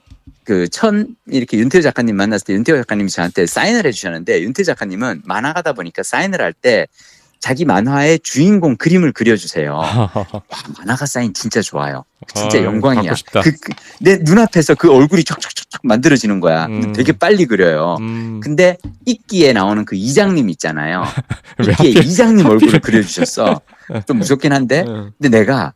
[0.44, 5.74] 그 천 이렇게 윤태호 작가님 만났을 때 윤태호 작가님이 저한테 사인을 해주셨는데 윤태호 작가님은 만화가다
[5.74, 6.88] 보니까 사인을 할때
[7.42, 9.74] 자기 만화의 주인공 그림을 그려주세요.
[9.76, 10.12] 와
[10.78, 12.06] 만화가 사인 진짜 좋아요.
[12.36, 13.14] 진짜 아, 영광이야.
[13.32, 16.68] 그, 그, 내 눈앞에서 그 얼굴이 촉촉촉촉 만들어지는 거야.
[16.68, 16.94] 음.
[16.94, 17.98] 되게 빨리 그려요.
[18.00, 18.40] 음.
[18.42, 21.04] 근데 이끼에 나오는 그 이장님 있잖아요.
[21.58, 23.60] 왜 이끼에 하필- 이장님 얼굴을 그려주셨어.
[24.08, 24.86] 좀 무섭긴 한데.
[24.88, 25.12] 응.
[25.20, 25.74] 근데 내가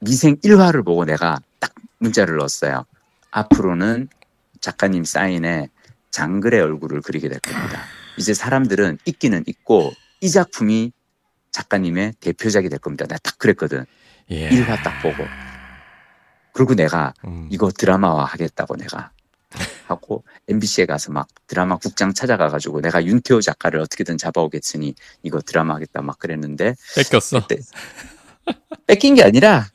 [0.00, 2.84] 미생 1화를 보고 내가 딱 문자를 넣었어요.
[3.30, 4.08] 앞으로는
[4.60, 5.68] 작가님 사인에
[6.10, 7.82] 장글의 얼굴을 그리게 될 겁니다.
[8.16, 10.92] 이제 사람들은 있기는 있고 이 작품이
[11.50, 13.06] 작가님의 대표작이 될 겁니다.
[13.06, 13.84] 내가 딱 그랬거든.
[14.30, 14.48] 예.
[14.50, 15.24] 1화 딱 보고.
[16.52, 17.48] 그리고 내가 음.
[17.50, 19.10] 이거 드라마화 하겠다고 내가
[19.86, 25.74] 하고 MBC에 가서 막 드라마 국장 찾아가 가지고 내가 윤태호 작가를 어떻게든 잡아오겠으니 이거 드라마
[25.76, 27.46] 하겠다 막 그랬는데 뺏겼어.
[27.46, 27.62] 그때
[28.86, 29.68] 뺏긴 게 아니라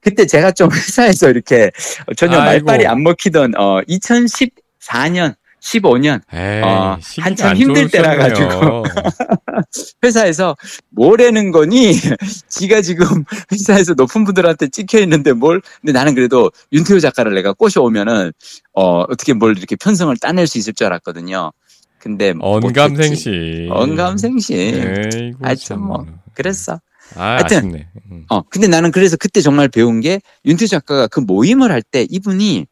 [0.00, 1.70] 그때 제가 좀 회사에서 이렇게
[2.16, 2.66] 전혀 아이고.
[2.66, 8.82] 말빨이 안 먹히던 어 2014년 15년 에이, 어, 한참 안 힘들 때라 좋으셨네요.
[10.04, 10.56] 회사에서
[10.90, 11.92] 뭐라는 거니
[12.48, 18.32] 지가 지금 회사에서 높은 분들한테 찍혀 있는데 뭘 근데 나는 그래도 윤태호 작가를 내가 꼬셔오면은
[18.74, 21.52] 어 어떻게 뭘 이렇게 편성을 따낼 수 있을 줄 알았거든요
[21.98, 22.34] 근데.
[22.40, 23.68] 언감생시.
[23.70, 25.80] 언감생심 에이고, 하여튼 참.
[25.86, 26.04] 뭐.
[26.34, 26.80] 그랬어
[27.14, 27.58] 아, 하여튼.
[27.58, 27.88] 아쉽네.
[28.10, 28.24] 음.
[28.30, 32.66] 어, 근데 나는 그래서 그때 정말 배운 게 윤태 작가가 그 모임을 할 때 이분이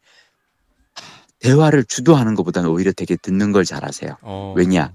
[1.41, 4.17] 대화를 주도하는 것보다는 오히려 되게 듣는 걸 잘하세요.
[4.21, 4.53] 어.
[4.55, 4.93] 왜냐?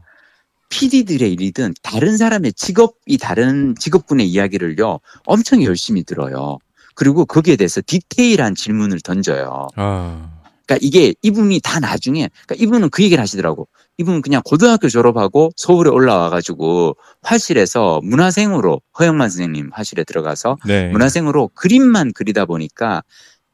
[0.68, 6.58] PD들의 일이든 다른 사람의 직업이 다른 직업군의 이야기를요 엄청 열심히 들어요.
[6.94, 9.68] 그리고 거기에 대해서 디테일한 질문을 던져요.
[9.76, 10.30] 아,
[10.66, 13.68] 그러니까 이게 이분이 다 나중에 그러니까 이분은 그 얘기를 하시더라고.
[13.98, 20.88] 이분은 그냥 고등학교 졸업하고 서울에 올라와가지고 화실에서 문화생으로 허영만 선생님 화실에 들어가서 네.
[20.90, 23.02] 문화생으로 그림만 그리다 보니까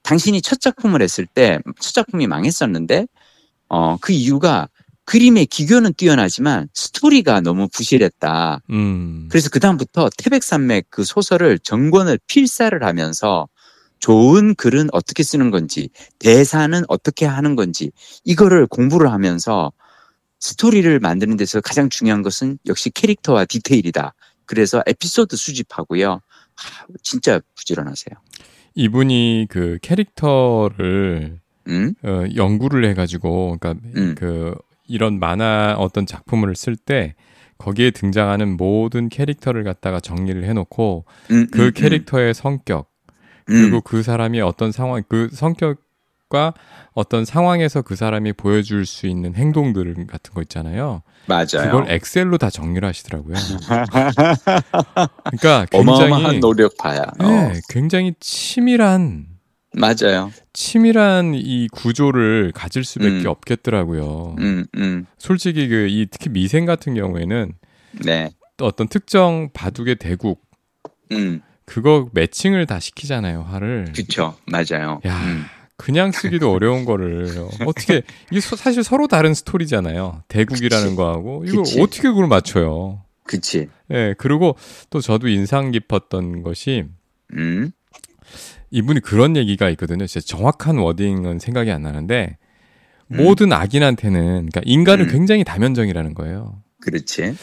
[0.02, 3.06] 당신이 첫 작품을 했을 때 첫 작품이 망했었는데
[3.68, 4.68] 어 그 이유가
[5.04, 8.60] 그림의 기교는 뛰어나지만 스토리가 너무 부실했다.
[8.70, 9.28] 음.
[9.30, 13.48] 그래서 그 다음부터 태백산맥 그 소설을 정권을 필사를 하면서
[13.98, 17.90] 좋은 글은 어떻게 쓰는 건지 대사는 어떻게 하는 건지
[18.24, 19.72] 이거를 공부를 하면서
[20.40, 24.14] 스토리를 만드는 데서 가장 중요한 것은 역시 캐릭터와 디테일이다.
[24.46, 26.20] 그래서 에피소드 수집하고요.
[26.54, 28.14] 하, 진짜 부지런하세요.
[28.74, 31.94] 이분이 그 캐릭터를 응?
[32.02, 34.14] 어, 연구를 해가지고, 그러니까 음.
[34.16, 34.54] 그
[34.88, 37.14] 이런 만화 어떤 작품을 쓸 때
[37.58, 42.90] 거기에 등장하는 모든 캐릭터를 갖다가 정리를 해놓고 음, 그 음, 캐릭터의 성격
[43.48, 45.78] 음, 그리고 그 사람이 어떤 상황 그 성격
[46.32, 46.54] 과
[46.94, 51.02] 어떤 상황에서 그 사람이 보여줄 수 있는 행동들 같은 거 있잖아요.
[51.26, 51.46] 맞아요.
[51.70, 53.34] 그걸 엑셀로 다 정리를 하시더라고요.
[55.24, 57.02] 그러니까 어마어마한 굉장히 노력파야.
[57.18, 59.26] 어, 네, 굉장히 치밀한
[59.74, 60.30] 맞아요.
[60.54, 63.26] 치밀한 이 구조를 가질 수밖에 음.
[63.26, 64.36] 없겠더라고요.
[64.38, 67.52] 음, 음, 솔직히 그 이 특히 미생 같은 경우에는
[68.04, 70.42] 네, 또 어떤 특정 바둑의 대국
[71.12, 73.92] 음, 그거 매칭을 다 시키잖아요 화를.
[73.94, 75.00] 그쵸, 맞아요.
[75.06, 75.20] 야.
[75.82, 77.28] 음, 그냥 쓰기도 어려운 거를
[77.66, 80.22] 어떻게 이게 서- 사실 서로 다른 스토리잖아요.
[80.28, 80.96] 대국이라는 그치.
[80.96, 81.80] 거하고 이걸 그치.
[81.80, 83.02] 어떻게 그걸 맞춰요?
[83.24, 83.68] 그치.
[83.90, 84.56] 예, 그리고
[84.90, 86.84] 또 저도 인상 깊었던 것이
[87.34, 87.70] 음,
[88.70, 90.06] 이분이 그런 얘기가 있거든요.
[90.06, 92.36] 진짜 정확한 워딩은 생각이 안 나는데
[93.10, 93.16] 음.
[93.16, 95.10] 모든 악인한테는 그러니까 인간은 음.
[95.12, 96.62] 굉장히 다면적이라는 거예요.
[96.80, 97.34] 그렇지.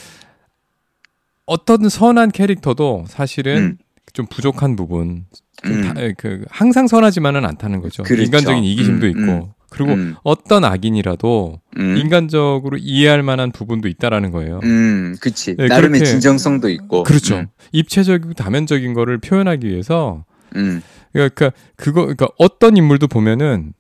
[1.46, 3.78] 어떤 선한 캐릭터도 사실은 음.
[4.14, 5.26] 좀 부족한 부분,
[5.64, 5.82] 좀 음.
[5.84, 8.04] 다- 에, 그 항상 선하지만은 않다는 거죠.
[8.04, 8.24] 그렇죠.
[8.24, 9.46] 인간적인 이기심도 음, 있고 음.
[9.72, 14.60] 그리고 음, 어떤 악인이라도 음, 인간적으로 이해할 만한 부분도 있다라는 거예요.
[14.64, 15.56] 음, 그치.
[15.56, 17.04] 네, 나름의 그렇게- 진정성도 있고.
[17.04, 17.46] 그렇죠.
[17.72, 20.82] 입체적이고 다면적인 거를 표현하기 위해서 음,
[21.14, 23.74] 그러니까 그거 그러니까 어떤 인물도 보면은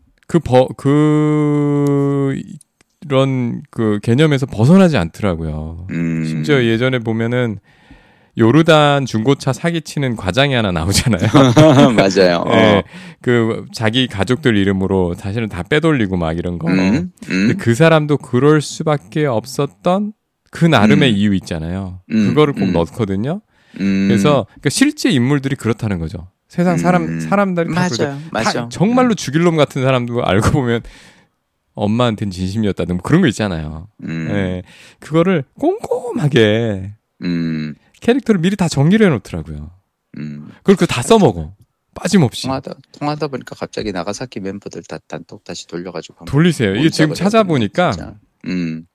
[1.39, 2.39] 그버그
[3.05, 5.87] 이런 그 개념에서 벗어나지 않더라고요.
[5.91, 7.59] 음, 심지어 예전에 보면은
[8.39, 11.29] 요르단 중고차 사기치는 과장이 하나 나오잖아요.
[11.93, 12.45] 맞아요.
[12.47, 12.83] 예, 어.
[13.21, 16.69] 그 자기 가족들 이름으로 사실은 다 빼돌리고 막 이런 거.
[16.69, 20.13] 음, 근데 음, 그 사람도 그럴 수밖에 없었던
[20.51, 21.17] 그 나름의 음.
[21.17, 21.99] 이유 있잖아요.
[22.11, 22.73] 음, 그거를 꼭 음.
[22.73, 23.41] 넣거든요.
[23.81, 24.07] 음.
[24.07, 26.29] 그래서 그러니까 실제 인물들이 그렇다는 거죠.
[26.47, 27.19] 세상 사람 음.
[27.19, 28.03] 사람들이 다 그러죠.
[28.03, 28.61] 맞아요, 맞아.
[28.61, 30.81] 다 정말로 죽일 놈 같은 사람도 알고 보면
[31.75, 33.87] 엄마한테는 진심이었다든 뭐 그런 거 있잖아요.
[34.03, 34.63] 음, 예.
[34.99, 39.71] 그거를 꼼꼼하게 음, 캐릭터를 미리 다 정리를 해놓더라고요.
[40.17, 40.49] 음.
[40.57, 41.53] 그걸 그다 써먹어.
[41.95, 42.43] 빠짐없이.
[42.43, 46.75] 통하다 통하다 보니까 갑자기 나가사키 멤버들 다 단톡 다시 돌려가지고 돌리세요.
[46.75, 47.91] 이게 지금 찾아보니까.
[48.45, 48.85] 음,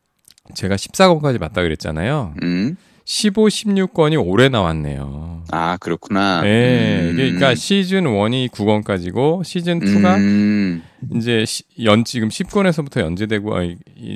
[0.54, 2.34] 제가 14권까지 맞다 그랬잖아요.
[2.42, 2.76] 음.
[3.06, 5.44] 15, 16권이 올해 나왔네요.
[5.50, 6.40] 아 그렇구나.
[6.46, 7.16] 예, 음.
[7.16, 10.82] 그러니까 시즌 1이 9권까지고 시즌 2가 음,
[11.14, 13.60] 이제 시- 연 지금 10권에서부터 연재되고 아,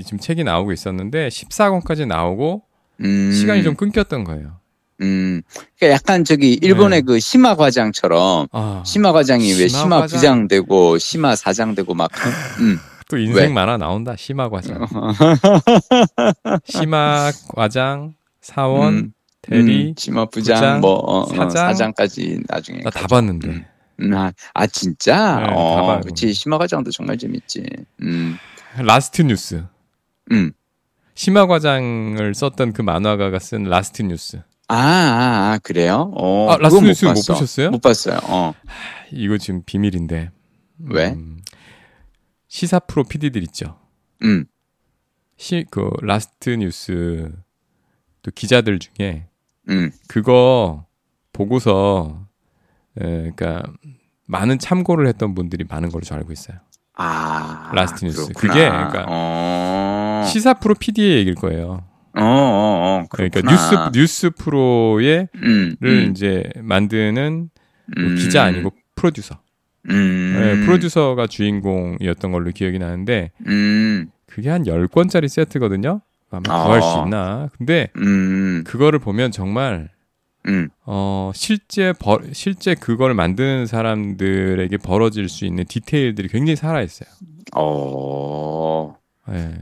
[0.05, 2.62] 지금 책이 나오고 있었는데 14권까지 나오고
[3.03, 3.31] 음.
[3.33, 4.58] 시간이 좀 끊겼던 거예요.
[5.01, 5.43] 음,
[5.79, 7.07] 그러니까 약간 저기 일본의 네.
[7.07, 10.07] 그 심화 과장처럼 아, 심화 과장이 왜 심화 과장.
[10.17, 12.11] 부장 되고 심화 사장 되고 막,
[12.61, 13.47] 음, 또 인생 왜?
[13.47, 13.51] 어.
[13.51, 14.15] 만화 나온다.
[14.16, 14.87] 시마 과장.
[16.64, 21.49] 시마 과장, 사원, 음, 대리 음, 시마 부장, 부장, 뭐 어, 어, 사장.
[21.51, 23.07] 사장까지 나중에 나 다.
[23.07, 23.49] 봤는데.
[23.49, 23.65] 음.
[24.01, 25.41] 음, 아, 아, 진짜?
[25.41, 26.01] 네, 다 어.
[26.01, 27.65] 그렇지 시마 과장도 정말 재밌지.
[28.03, 28.37] 음,
[28.77, 29.65] 라스트 뉴스.
[30.31, 30.53] 음.
[31.14, 34.41] 시마 과장을 썼던 그 만화가가 쓴 라스트 뉴스.
[34.68, 36.12] 아, 아, 아, 그래요?
[36.14, 37.33] 어, 아, 라스트 뉴스 못 봤어.
[37.35, 37.70] 보셨어요?
[37.70, 38.18] 못 봤어요.
[38.24, 38.52] 어,
[39.12, 40.31] 이거 지금 비밀인데.
[40.90, 41.09] 왜?
[41.12, 41.38] 음,
[42.48, 43.78] 시사 프로 PD들 있죠.
[44.22, 44.44] 음,
[45.37, 47.33] 시, 그 Last News
[48.22, 49.26] 또 기자들 중에
[49.70, 50.85] 음, 그거
[51.33, 52.26] 보고서
[53.00, 53.62] 에, 그러니까
[54.26, 56.59] 많은 참고를 했던 분들이 많은 걸로 저 알고 있어요.
[56.94, 57.70] 아.
[57.75, 58.27] Last News.
[58.33, 58.52] 그렇구나.
[58.54, 60.24] 그게 그러니까 어.
[60.28, 61.85] 시사 프로 PD의 얘기일 거예요.
[62.20, 63.04] 어, 어, 어.
[63.11, 63.90] 그러니까 그렇구나.
[63.92, 67.50] 뉴스 뉴스 프로의 음, 를 음, 이제 만드는
[67.96, 68.14] 뭐 음.
[68.16, 69.38] 기자 아니고 프로듀서.
[69.90, 70.35] 음.
[70.61, 74.11] 네, 프로듀서가 주인공이었던 걸로 기억이 나는데 음.
[74.26, 76.00] 그게 한 10권짜리 세트거든요.
[76.31, 76.64] 아마 아.
[76.64, 77.48] 구할 수 있나.
[77.57, 78.64] 근데 음.
[78.66, 79.88] 그거를 보면 정말
[80.46, 80.68] 음.
[80.85, 87.09] 어 실제 벌 실제 그걸 만드는 사람들에게 벌어질 수 있는 디테일들이 굉장히 살아 있어요.
[87.57, 88.94] 어.
[89.31, 89.54] 예.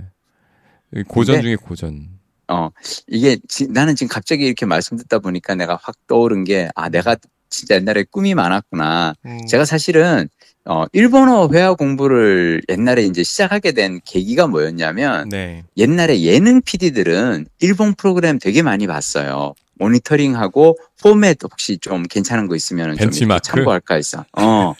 [1.08, 2.15] 고전 근데- 중에 고전.
[2.48, 2.70] 어,
[3.09, 7.16] 이게 지- 나는 지금 갑자기 이렇게 말씀 듣다 보니까 내가 확 떠오른 게, 아, 내가
[7.48, 9.14] 진짜 옛날에 꿈이 많았구나.
[9.46, 10.28] 제가 사실은,
[10.64, 15.64] 어, 일본어 회화 공부를 옛날에 이제 시작하게 된 계기가 뭐였냐면, 네.
[15.76, 19.54] 옛날에 예능 PD들은 일본 프로그램 되게 많이 봤어요.
[19.78, 23.42] 모니터링하고 포맷 혹시 좀 괜찮은 거 있으면 좀 벤치마크?
[23.42, 24.24] 참고할까 했어.
[24.32, 24.74] 어.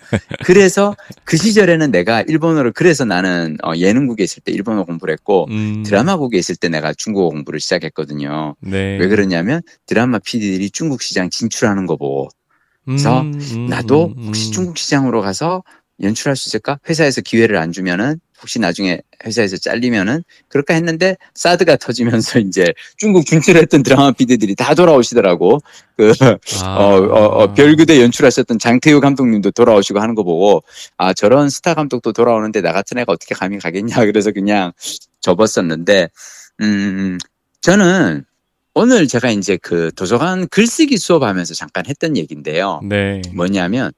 [0.45, 5.83] 그래서 그 시절에는 내가 일본어를 그래서 나는 어, 예능국에 있을 때 일본어 공부를 했고 음,
[5.85, 8.57] 드라마국에 있을 때 내가 중국어 공부를 시작했거든요.
[8.61, 8.99] 네.
[8.99, 12.29] 왜 그러냐면 드라마 PD들이 중국 시장 진출하는 거 보고
[12.85, 14.53] 그래서 음, 음, 나도 음, 혹시 음.
[14.53, 15.63] 중국 시장으로 가서
[16.03, 16.79] 연출할 수 있을까?
[16.89, 23.83] 회사에서 기회를 안 주면은 혹시 나중에 회사에서 잘리면은 그럴까 했는데 사드가 터지면서 이제 중국 진출했던
[23.83, 25.61] 드라마 PD들이 다 돌아오시더라고.
[25.97, 26.37] 그 아.
[26.77, 30.63] 어, 어, 어, 별그대 연출하셨던 장태우 감독님도 돌아오시고 하는 거 보고,
[30.99, 33.95] 아, 저런 스타 감독도 돌아오는데 나 같은 애가 어떻게 감히 가겠냐.
[34.05, 34.73] 그래서 그냥
[35.21, 36.09] 접었었는데,
[36.61, 37.19] 음,
[37.63, 38.25] 저는
[38.75, 42.81] 오늘 제가 이제 그 도서관 글쓰기 수업하면서 잠깐 했던 얘기인데요.
[42.85, 43.23] 네.
[43.35, 43.93] 뭐냐면,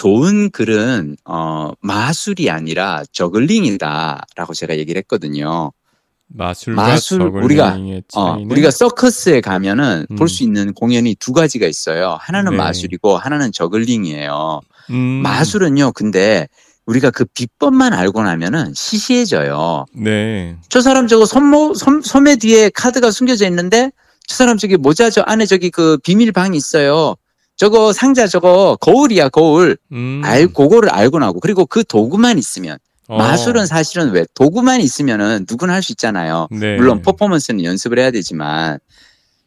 [0.00, 5.72] 좋은 글은, 어, 마술이 아니라 저글링이다라고 제가 얘기를 했거든요.
[6.28, 7.76] 마술과 마술, 우리가,
[8.14, 10.16] 어, 우리가 서커스에 가면은 음.
[10.16, 12.16] 볼수 있는 공연이 두 가지가 있어요.
[12.18, 12.56] 하나는 네.
[12.56, 14.62] 마술이고 하나는 저글링이에요.
[14.88, 16.48] 음, 마술은요, 근데
[16.86, 19.84] 우리가 그 비법만 알고 나면은 시시해져요.
[19.94, 20.56] 네.
[20.70, 23.90] 저 사람 저거 손모, 손, 소매 뒤에 카드가 숨겨져 있는데
[24.26, 27.16] 저 사람 저기 모자 저 안에 저기 그 비밀 방이 있어요.
[27.60, 29.76] 저거 상자 저거 거울이야, 거울.
[29.92, 30.22] 음.
[30.24, 31.40] 알, 그거를 알고 나고.
[31.40, 32.78] 그리고 그 도구만 있으면.
[33.06, 33.18] 어.
[33.18, 36.48] 마술은 사실은 왜 도구만 있으면은 누구나 할 수 있잖아요.
[36.50, 36.76] 네.
[36.76, 38.78] 물론 퍼포먼스는 연습을 해야 되지만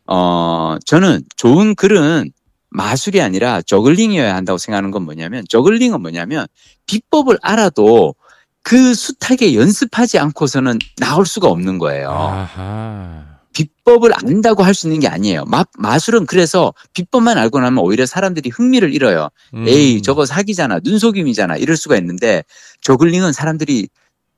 [0.05, 2.31] 어 저는 좋은 글은
[2.69, 6.45] 마술이 아니라 저글링이어야 한다고 생각하는 건 뭐냐면 저글링은 뭐냐면
[6.85, 8.13] 비법을 알아도
[8.61, 12.11] 그 숱하게 연습하지 않고서는 나올 수가 없는 거예요.
[12.11, 13.23] 아하.
[13.53, 15.45] 비법을 안다고 할 수 있는 게 아니에요.
[15.45, 19.29] 마, 마술은 그래서 비법만 알고 나면 오히려 사람들이 흥미를 잃어요.
[19.53, 19.67] 음.
[19.67, 22.43] 에이 저거 사기잖아 눈속임이잖아 이럴 수가 있는데
[22.81, 23.87] 저글링은 사람들이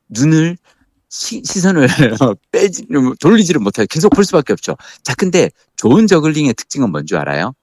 [0.09, 0.57] 눈을
[1.09, 1.87] 시, 시선을
[2.51, 2.85] 빼지
[3.21, 7.53] 돌리지를 못해요 계속 볼 수밖에 없죠 자 근데 좋은 저글링의 특징은 뭔지 알아요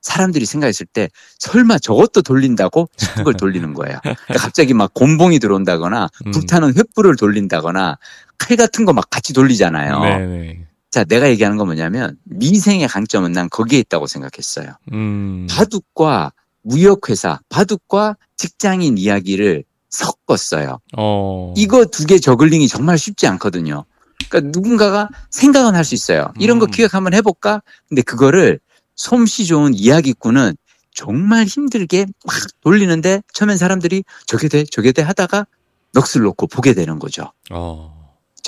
[0.00, 6.08] 사람들이 생각했을 때 설마 저것도 돌린다고 싶은 걸 돌리는 거예요 그러니까 갑자기 막 곤봉이 들어온다거나
[6.26, 6.30] 음.
[6.30, 7.98] 불타는 횃불을 돌린다거나
[8.38, 10.67] 칼 같은 거 막 같이 돌리잖아요 네네.
[10.90, 15.46] 자 내가 얘기하는 건 뭐냐면 미생의 강점은 난 거기에 있다고 생각했어요 음.
[15.50, 20.80] 바둑과 무역회사, 바둑과 직장인 이야기를 섞었어요.
[20.98, 21.54] 어.
[21.56, 23.84] 이거 두 개 저글링이 정말 쉽지 않거든요.
[24.28, 26.30] 그러니까 누군가가 생각은 할 수 있어요.
[26.38, 26.70] 이런 거 음.
[26.70, 27.62] 기획 한번 해볼까?
[27.88, 28.60] 근데 그거를
[28.96, 30.56] 솜씨 좋은 이야기꾼은
[30.94, 35.46] 정말 힘들게 막 돌리는데 처음엔 사람들이 저게 돼, 저게 돼 하다가
[35.94, 37.32] 넋을 놓고 보게 되는 거죠.
[37.50, 37.97] 어.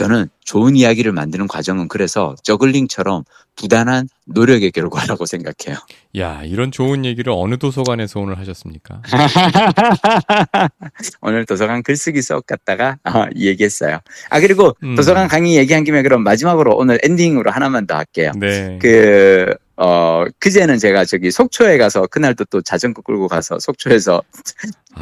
[0.01, 5.77] 저는 좋은 이야기를 만드는 과정은 그래서 저글링처럼 부단한 노력의 결과라고 생각해요.
[6.17, 9.03] 야, 이런 좋은 얘기를 어느 도서관에서 오늘 하셨습니까?
[11.21, 13.99] 오늘 도서관 글쓰기 수업 갔다가 어, 얘기했어요.
[14.31, 14.97] 아 그리고 음.
[14.97, 18.33] 도서관 강의 얘기한 김에 그럼 마지막으로 오늘 엔딩으로 하나만 더 할게요.
[18.37, 18.79] 네.
[18.81, 24.23] 그 어, 그제는 제가 저기 속초에 가서 그날도 또 자전거 끌고 가서 속초에서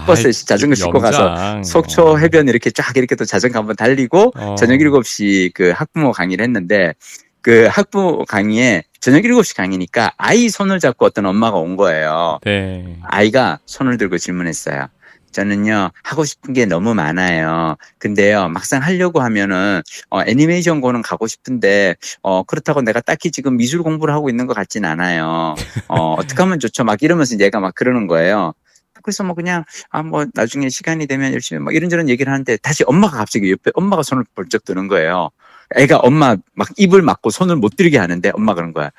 [0.06, 1.62] 버스에 아이, 자전거 싣고 가서.
[1.64, 2.16] 속초 어.
[2.18, 4.54] 해변 이렇게 쫙 이렇게 또 자전거 한번 달리고 어.
[4.54, 6.94] 저녁 7시 그 학부모 강의를 했는데
[7.42, 12.38] 그 학부모 강의에 저녁 7시 강의니까 아이 손을 잡고 어떤 엄마가 온 거예요.
[12.44, 12.96] 네.
[13.02, 14.86] 아이가 손을 들고 질문했어요.
[15.32, 17.76] 저는요, 하고 싶은 게 너무 많아요.
[17.98, 24.14] 근데요, 막상 하려고 하면은, 어, 애니메이션고는 가고 싶은데, 어, 그렇다고 내가 딱히 지금 미술 공부를
[24.14, 25.54] 하고 있는 것 같진 않아요.
[25.88, 26.84] 어, 어떻게 하면 좋죠?
[26.84, 28.54] 막 이러면서 얘가 막 그러는 거예요.
[29.02, 33.18] 그래서 뭐 그냥, 아, 뭐, 나중에 시간이 되면 열심히 막 이런저런 얘기를 하는데, 다시 엄마가
[33.18, 35.30] 갑자기 옆에 엄마가 손을 벌쩍 드는 거예요.
[35.76, 38.90] 애가 엄마 막 입을 막고 손을 못 들게 하는데, 엄마 그런 거야.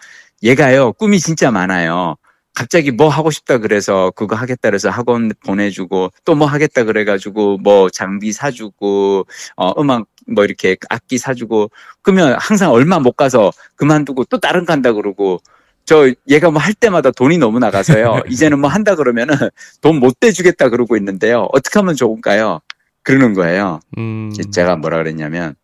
[0.44, 2.16] 얘가요, 꿈이 진짜 많아요.
[2.54, 7.90] 갑자기 뭐 하고 싶다 그래서 그거 하겠다 그래서 학원 보내주고 또 뭐 하겠다 그래가지고 뭐
[7.90, 14.40] 장비 사주고 어 음악 뭐 이렇게 악기 사주고 그러면 항상 얼마 못 가서 그만두고 또
[14.40, 15.40] 다른 간다 그러고
[15.86, 18.24] 저 얘가 뭐 할 때마다 돈이 너무 나가서요.
[18.30, 19.36] 이제는 뭐 한다 그러면은
[19.82, 21.48] 돈 못 대주겠다 그러고 있는데요.
[21.54, 22.60] 어떻게 하면 좋을까요?
[23.04, 23.80] 그러는 거예요.
[23.98, 24.32] 음.
[24.52, 25.56] 제가 뭐라 그랬냐면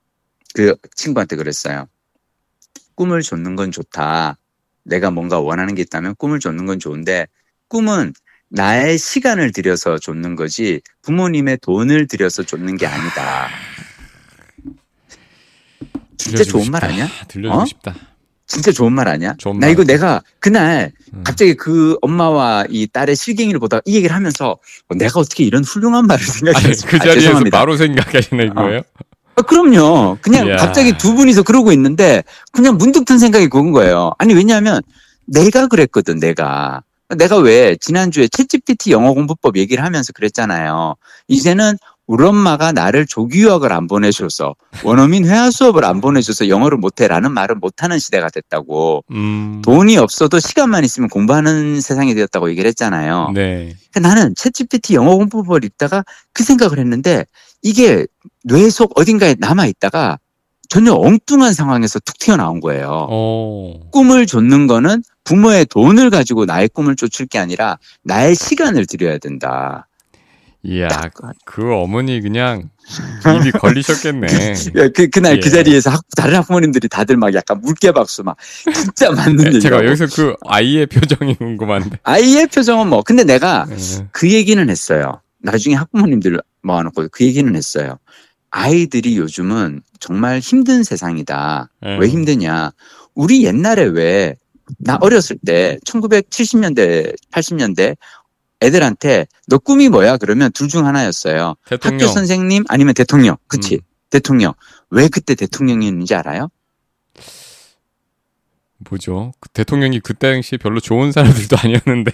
[0.55, 1.87] 그 친구한테 그랬어요.
[2.95, 4.37] 꿈을 쫓는 건 좋다.
[4.85, 7.27] 내가 뭔가 원하는 게 있다면 꿈을 쫓는 건 좋은데
[7.67, 8.13] 꿈은
[8.49, 13.49] 나의 시간을 들여서 쫓는 거지 부모님의 돈을 들여서 쫓는 게 아니다.
[16.17, 16.93] 진짜 좋은 말 싶다.
[16.93, 17.07] 아니야?
[17.27, 17.65] 들려주고 어?
[17.65, 17.95] 싶다.
[18.47, 19.33] 진짜 좋은 말 아니야?
[19.37, 19.71] 좋은 나 말.
[19.71, 21.23] 이거 내가 그날 음.
[21.23, 26.05] 갑자기 그 엄마와 이 딸의 실갱이를 보다가 이 얘기를 하면서 어, 내가 어떻게 이런 훌륭한
[26.05, 26.87] 말을 생각했어?
[26.87, 28.81] 그 자리에서 바로 생각하시는 거예요?
[29.35, 30.17] 아, 그럼요.
[30.21, 30.57] 그냥 이야.
[30.57, 34.11] 갑자기 두 분이서 그러고 있는데 그냥 문득 든 생각이 그건 거예요.
[34.17, 34.81] 아니 왜냐하면
[35.25, 36.81] 내가 그랬거든 내가.
[37.15, 40.95] 내가 왜 지난주에 챗GPT 영어 공부법 얘기를 하면서 그랬잖아요.
[41.27, 47.31] 이제는 우리 엄마가 나를 조기 유학을 안 보내줘서 원어민 회화 수업을 안 보내줘서 영어를 못해라는
[47.31, 49.03] 말을 못하는 시대가 됐다고.
[49.11, 49.61] 음.
[49.63, 53.31] 돈이 없어도 시간만 있으면 공부하는 세상이 되었다고 얘기를 했잖아요.
[53.33, 53.75] 네.
[53.91, 57.25] 그러니까 나는 챗GPT 영어 공부법을 읽다가 그 생각을 했는데
[57.61, 58.05] 이게
[58.43, 60.17] 뇌 속 어딘가에 남아 있다가
[60.69, 63.07] 전혀 엉뚱한 상황에서 툭 튀어나온 거예요.
[63.09, 63.79] 어.
[63.91, 69.87] 꿈을 쫓는 거는 부모의 돈을 가지고 나의 꿈을 쫓을 게 아니라 나의 시간을 들여야 된다.
[70.63, 71.13] 이야, 딱.
[71.45, 72.69] 그 어머니 그냥
[73.39, 74.27] 입이 걸리셨겠네.
[74.77, 75.39] 야, 그, 그날 예.
[75.39, 78.35] 그 자리에서 학, 다른 학부모님들이 다들 막 약간 물개 박수 막
[78.73, 79.59] 진짜 맞는 얘기.
[79.61, 81.99] 제가 여기서 그 아이의 표정이 궁금한데.
[82.01, 84.07] 아이의 표정은 뭐 근데 내가 예.
[84.11, 85.21] 그 얘기는 했어요.
[85.45, 87.97] 나중에 학부모님들 모아놓고 그 얘기는 했어요.
[88.49, 91.69] 아이들이 요즘은 정말 힘든 세상이다.
[91.85, 91.97] 예.
[91.97, 92.71] 왜 힘드냐?
[93.13, 94.35] 우리 옛날에 왜
[94.79, 97.95] 나 어렸을 때 1970년대, 80년대
[98.61, 100.17] 애들한테 너 꿈이 뭐야?
[100.17, 101.55] 그러면 둘 중 하나였어요.
[101.65, 101.99] 대통령.
[101.99, 103.37] 학교 선생님 아니면 대통령.
[103.47, 103.75] 그치?
[103.75, 103.79] 음.
[104.09, 104.53] 대통령.
[104.89, 106.49] 왜 그때 대통령이었는지 알아요?
[108.89, 109.33] 뭐죠?
[109.39, 112.11] 그 대통령이 그때 당시 별로 좋은 사람들도 아니었는데.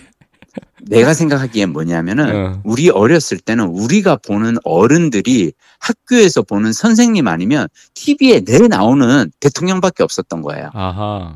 [0.82, 2.62] 내가 생각하기엔 뭐냐면은 어.
[2.64, 10.42] 우리 어렸을 때는 우리가 보는 어른들이 학교에서 보는 선생님 아니면 TV에 내 나오는 대통령밖에 없었던
[10.42, 10.70] 거예요.
[10.74, 11.36] 아하.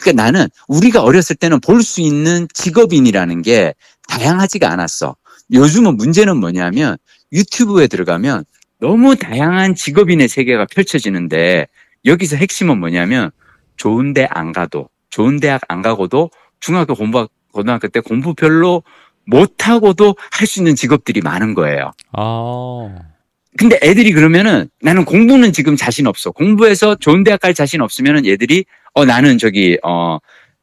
[0.00, 3.74] 그러니까 나는 우리가 어렸을 때는 볼 수 있는 직업인이라는 게
[4.08, 5.16] 다양하지가 않았어.
[5.52, 6.96] 요즘은 문제는 뭐냐면
[7.32, 8.44] 유튜브에 들어가면
[8.80, 11.66] 너무 다양한 직업인의 세계가 펼쳐지는데
[12.04, 13.30] 여기서 핵심은 뭐냐면
[13.76, 18.82] 좋은 데 안 가도 좋은 대학 안 가고도 중학교 공부 고등학교 때 공부 별로
[19.26, 21.92] 못하고도 할 수 있는 직업들이 많은 거예요.
[22.12, 22.88] 아.
[23.58, 26.30] 근데 애들이 그러면은 나는 공부는 지금 자신 없어.
[26.30, 30.18] 공부해서 좋은 대학 갈 자신 없으면은 얘들이 어 나는 저기 어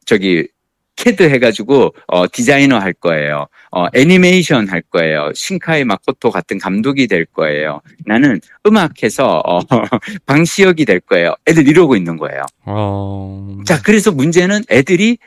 [0.05, 0.47] 저기
[0.95, 3.45] 캐드 해가지고 어 디자이너 할 거예요.
[3.71, 5.31] 어 애니메이션 할 거예요.
[5.35, 7.81] 신카이 마코토 같은 감독이 될 거예요.
[8.05, 9.59] 나는 음악해서 어
[10.25, 11.35] 방시혁이 될 거예요.
[11.47, 12.43] 애들 이러고 있는 거예요.
[12.65, 13.57] 어.
[13.65, 15.17] 자 그래서 문제는 애들이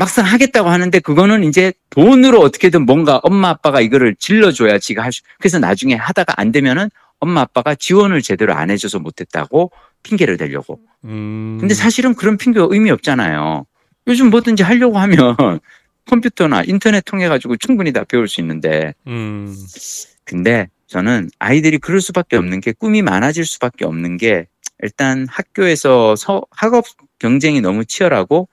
[0.00, 5.20] 막상 하겠다고 하는데 그거는 이제 돈으로 어떻게든 뭔가 엄마 아빠가 이거를 질러줘야 지가 할 수.
[5.38, 9.70] 그래서 나중에 하다가 안 되면은 엄마 아빠가 지원을 제대로 안 해줘서 못했다고
[10.02, 10.80] 핑계를 대려고.
[11.04, 11.58] 음.
[11.60, 13.66] 근데 사실은 그런 핑계가 의미 없잖아요.
[14.06, 15.36] 요즘 뭐든지 하려고 하면
[16.08, 18.94] 컴퓨터나 인터넷 통해 가지고 충분히 다 배울 수 있는데.
[19.06, 19.54] 음.
[20.24, 24.46] 근데 저는 아이들이 그럴 수밖에 없는 게 꿈이 많아질 수밖에 없는 게
[24.82, 26.86] 일단 학교에서 서- 학업
[27.18, 28.48] 경쟁이 너무 치열하고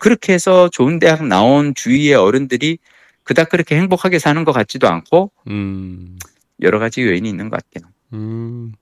[0.00, 2.78] 그렇게 해서 좋은 대학 나온 주위의 어른들이
[3.24, 6.18] 그닥 그렇게 행복하게 사는 것 같지도 않고 음.
[6.60, 7.90] 여러 가지 요인이 있는 것 같아요.
[8.12, 8.72] 음.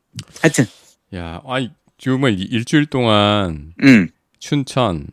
[0.42, 0.64] 하여튼,
[1.14, 1.40] 야,
[1.99, 5.07] 지금은 이- 일주일 동안 음, 춘천,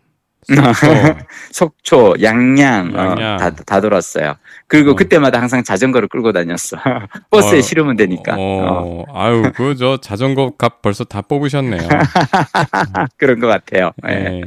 [0.55, 1.15] 속초,
[1.51, 3.37] 속초, 양양, 어, 양양.
[3.37, 4.35] 다, 다 돌았어요.
[4.67, 4.95] 그리고 어.
[4.95, 6.77] 그때마다 항상 자전거를 끌고 다녔어.
[7.29, 8.35] 버스에 어, 실으면 되니까.
[8.37, 11.87] 어, 어, 아유, 그 저 자전거 값 벌써 다 뽑으셨네요.
[13.17, 13.91] 그런 것 같아요.
[14.09, 14.13] 예.
[14.13, 14.41] 네.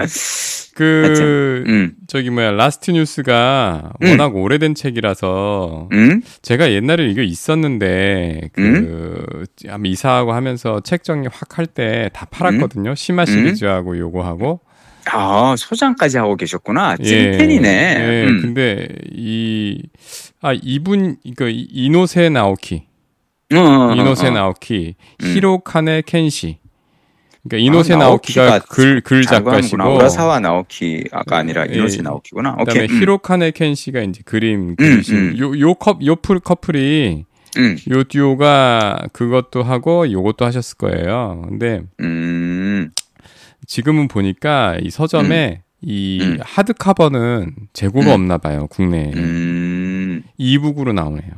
[0.77, 4.11] 그 음, 저기 뭐야 Last News가 음.
[4.11, 11.59] 워낙 오래된 책이라서 음, 제가 옛날에 이거 있었는데 그 아마 이사하고 하면서 책 정리 확
[11.59, 12.95] 할 때 다 팔았거든요.
[12.95, 14.61] 시마 시리즈하고 요거하고
[15.07, 16.97] 아, 소장까지 하고 계셨구나.
[17.01, 17.05] 예.
[17.05, 17.69] 찐팬이네.
[18.01, 18.41] 예, 음.
[18.43, 19.83] 근데 이
[20.43, 22.85] 아 이분 이거 이노세 나오키
[23.53, 24.31] 어, 어, 어, 이노세 어.
[24.31, 25.35] 나오키 음.
[25.35, 26.59] 히로카네 켄시
[27.47, 31.75] 그러니까 이노세 아, 나오키가 글 글 작가시고 우라사와 나오키가 아니라 예.
[31.75, 32.57] 이노세 나오키구나.
[32.57, 32.97] 그 다음에 오케이.
[32.97, 33.01] 음.
[33.03, 35.39] 히로카네 켄시가 이제 그림 그리신 음.
[35.39, 37.25] 요요 컵요 커플이
[37.59, 41.45] 음, 요 듀오가 그것도 하고 요것도 하셨을 거예요.
[41.49, 42.91] 근데 음,
[43.67, 46.39] 지금은 보니까 이 서점에 이 음.
[46.43, 48.13] 하드 카버는 재고가 음.
[48.13, 48.67] 없나 봐요.
[48.69, 49.13] 국내에.
[49.15, 51.31] 음, 이북으로 나오네요.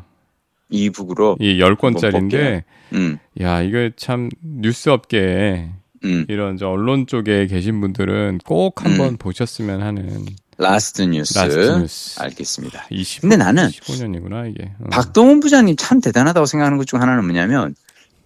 [0.71, 1.37] 이북으로.
[1.41, 2.61] 이 10권짜리인데 볼게요.
[2.95, 5.71] 음, 야, 이거 참 뉴스 업계에
[6.05, 6.27] 음.
[6.29, 9.17] 이런 저 언론 쪽에 계신 분들은 꼭 한번 음.
[9.17, 10.25] 보셨으면 하는
[10.59, 11.39] Last News.
[11.39, 12.21] Last News.
[12.21, 12.87] 알겠습니다.
[12.91, 14.73] 20, 근데 나는 15년이구나 이게.
[14.81, 14.89] 어.
[14.91, 17.75] 박동원 부장님 참 대단하다고 생각하는 것 중 하나는 뭐냐면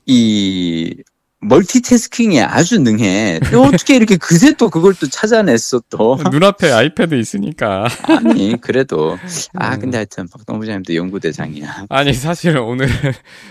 [0.06, 0.94] 이
[1.40, 3.40] multitasking에 아주 능해.
[3.54, 6.18] 어떻게 이렇게 그새 또 그걸 또 찾아냈어 또.
[6.30, 7.86] 눈앞에 아이패드 있으니까.
[8.04, 9.18] 아니 그래도
[9.54, 9.80] 아 음.
[9.80, 11.86] 근데 하여튼 박동원 부장님도 연구대장이야.
[11.88, 12.88] 아니 사실 오늘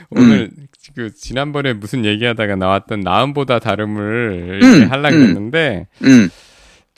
[0.09, 0.51] 오늘
[0.95, 5.23] 그 지난번에 무슨 얘기하다가 나왔던 나음보다 다름을 음, 이렇게 하려고 음.
[5.23, 6.29] 했는데 음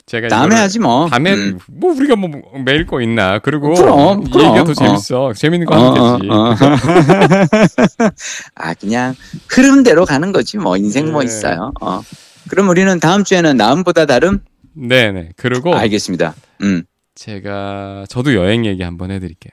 [0.08, 1.08] 제가 다음에 하지 뭐.
[1.10, 1.58] 다음에 음.
[1.68, 2.30] 뭐 우리가 뭐
[2.64, 4.46] 매일 거 있나 그리고 그럼, 이 그럼.
[4.46, 6.54] 얘기가 더 재밌어 재밌는 거 하면 되지 어, 어.
[8.56, 9.14] 아 그냥
[9.48, 11.26] 흐름대로 가는 거지 뭐 인생 뭐 네.
[11.26, 11.72] 있어요.
[11.82, 12.00] 어.
[12.48, 14.40] 그럼 우리는 다음 주에는 나음보다 다름
[14.74, 16.34] 네네 그리고 알겠습니다.
[16.62, 16.82] 음
[17.14, 19.52] 제가 저도 여행 얘기 한번 해드릴게요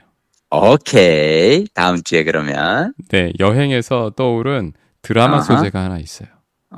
[0.51, 5.41] 오케이 다음 주에 그러면 네 여행에서 떠오른 드라마 아하.
[5.43, 6.29] 소재가 하나 있어요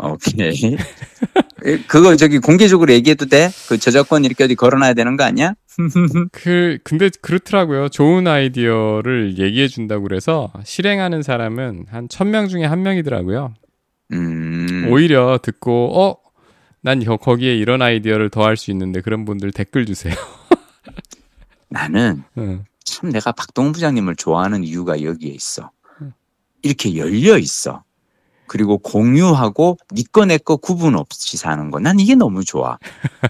[0.02, 0.78] 오케이
[1.88, 3.50] 그거 저기 공개적으로 얘기해도 돼?
[3.68, 5.54] 그 저작권 이렇게 어디 걸어놔야 되는 거 아니야?
[6.32, 7.90] 그 근데 그렇더라고요.
[7.90, 13.54] 좋은 아이디어를 얘기해 준다고 그래서 실행하는 사람은 한 천 명 중에 한 명이더라고요.
[14.14, 16.18] 음 오히려 듣고 어,
[16.82, 20.14] 난 여- 거기에 이런 아이디어를 더할 수 있는데 그런 분들 댓글 주세요.
[21.70, 22.64] 나는 응.
[22.84, 25.72] 참 내가 박동훈 부장님을 좋아하는 이유가 여기에 있어.
[26.64, 27.84] 이렇게 열려 있어.
[28.48, 31.80] 그리고 공유하고 니꺼 내꺼 구분 없이 사는 거.
[31.80, 32.78] 난 이게 너무 좋아.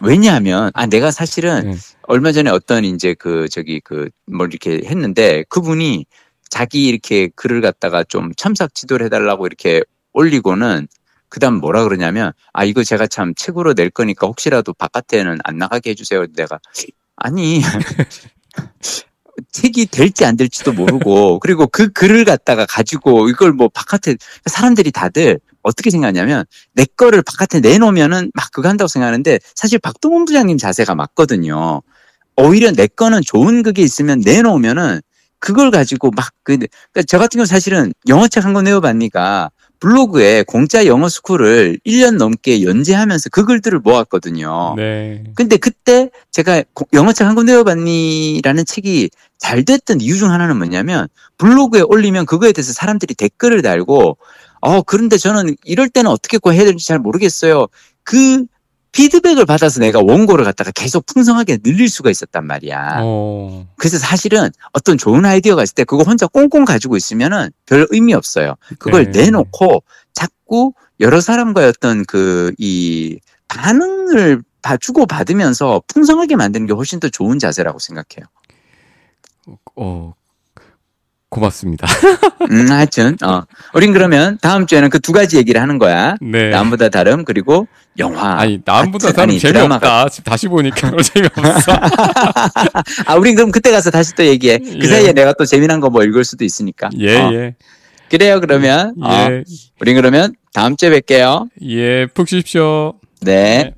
[0.02, 1.78] 왜냐하면 아 내가 사실은 네.
[2.04, 6.06] 얼마 전에 어떤 이제 그 저기 그 뭘 이렇게 했는데 그분이
[6.50, 9.82] 자기 이렇게 글을 갖다가 좀 첨삭 지도를 해달라고 이렇게
[10.14, 10.88] 올리고는
[11.30, 16.28] 그다음 뭐라 그러냐면 아 이거 제가 참 책으로 낼 거니까 혹시라도 바깥에는 안 나가게 해주세요.
[16.36, 16.60] 내가
[17.16, 17.62] 아니
[19.52, 24.16] 책이 될지 안 될지도 모르고 그리고 그 글을 갖다가 가지고 이걸 뭐 바깥에
[24.46, 30.58] 사람들이 다들 어떻게 생각하냐면 내 거를 바깥에 내놓으면은 막 그거 한다고 생각하는데 사실 박동원 부장님
[30.58, 31.82] 자세가 맞거든요.
[32.38, 35.02] 오히려 내 거는 좋은 그게 있으면 내놓으면은
[35.40, 40.86] 그걸 가지고 막 그, 그러니까 저 같은 경우 사실은 영어책 한 권 내어봤니까 블로그에 공짜
[40.86, 44.74] 영어 스쿨을 1년 넘게 연재하면서 그 글들을 모았거든요.
[44.76, 45.24] 네.
[45.36, 51.08] 근데 그때 제가 고- 영어책 한권 내어봤니라는 책이 잘 됐던 이유 중 하나는 뭐냐면
[51.38, 54.18] 블로그에 올리면 그거에 대해서 사람들이 댓글을 달고
[54.62, 57.68] 어 그런데 저는 이럴 때는 어떻게 꼭 해야 될지 잘 모르겠어요.
[58.04, 58.46] 그
[58.92, 63.00] 피드백을 받아서 내가 원고를 갖다가 계속 풍성하게 늘릴 수가 있었단 말이야.
[63.04, 63.68] 어.
[63.78, 68.56] 그래서 사실은 어떤 좋은 아이디어가 있을 때 그거 혼자 꽁꽁 가지고 있으면은 별 의미 없어요.
[68.80, 69.24] 그걸 네.
[69.26, 69.84] 내놓고
[70.14, 73.20] 자꾸 여러 사람과의 어떤 그 이
[73.50, 78.26] 반응을 봐- 주고 받으면서 풍성하게 만드는 게 훨씬 더 좋은 자세라고 생각해요.
[79.76, 80.14] 어.
[81.30, 81.86] 고맙습니다.
[82.52, 83.42] 음, 하여튼, 어.
[83.74, 86.16] 우린 그러면 다음 주에는 그 두 가지 얘기를 하는 거야.
[86.22, 86.50] 네.
[86.50, 87.68] 남보다 다름, 그리고
[88.00, 88.40] 영화.
[88.40, 90.10] 아니 남보다 다른 아니, 재미없다.
[90.10, 91.72] 지금 다시 보니까 재미없어.
[93.08, 94.60] 아, 우린 그럼 그때 가서 다시 또 얘기해.
[94.60, 94.88] 그 예.
[94.88, 96.90] 사이에 내가 또 재미난 거 뭐 읽을 수도 있으니까.
[97.00, 97.32] 예 어.
[97.34, 97.56] 예.
[98.10, 98.94] 그래요, 그러면.
[99.02, 99.28] 어.
[99.30, 99.44] 예.
[99.82, 101.50] 우린 그러면 다음 주에 뵐게요.
[101.64, 102.06] 예.
[102.14, 102.94] 푹 쉬십시오.
[103.22, 103.74] 네.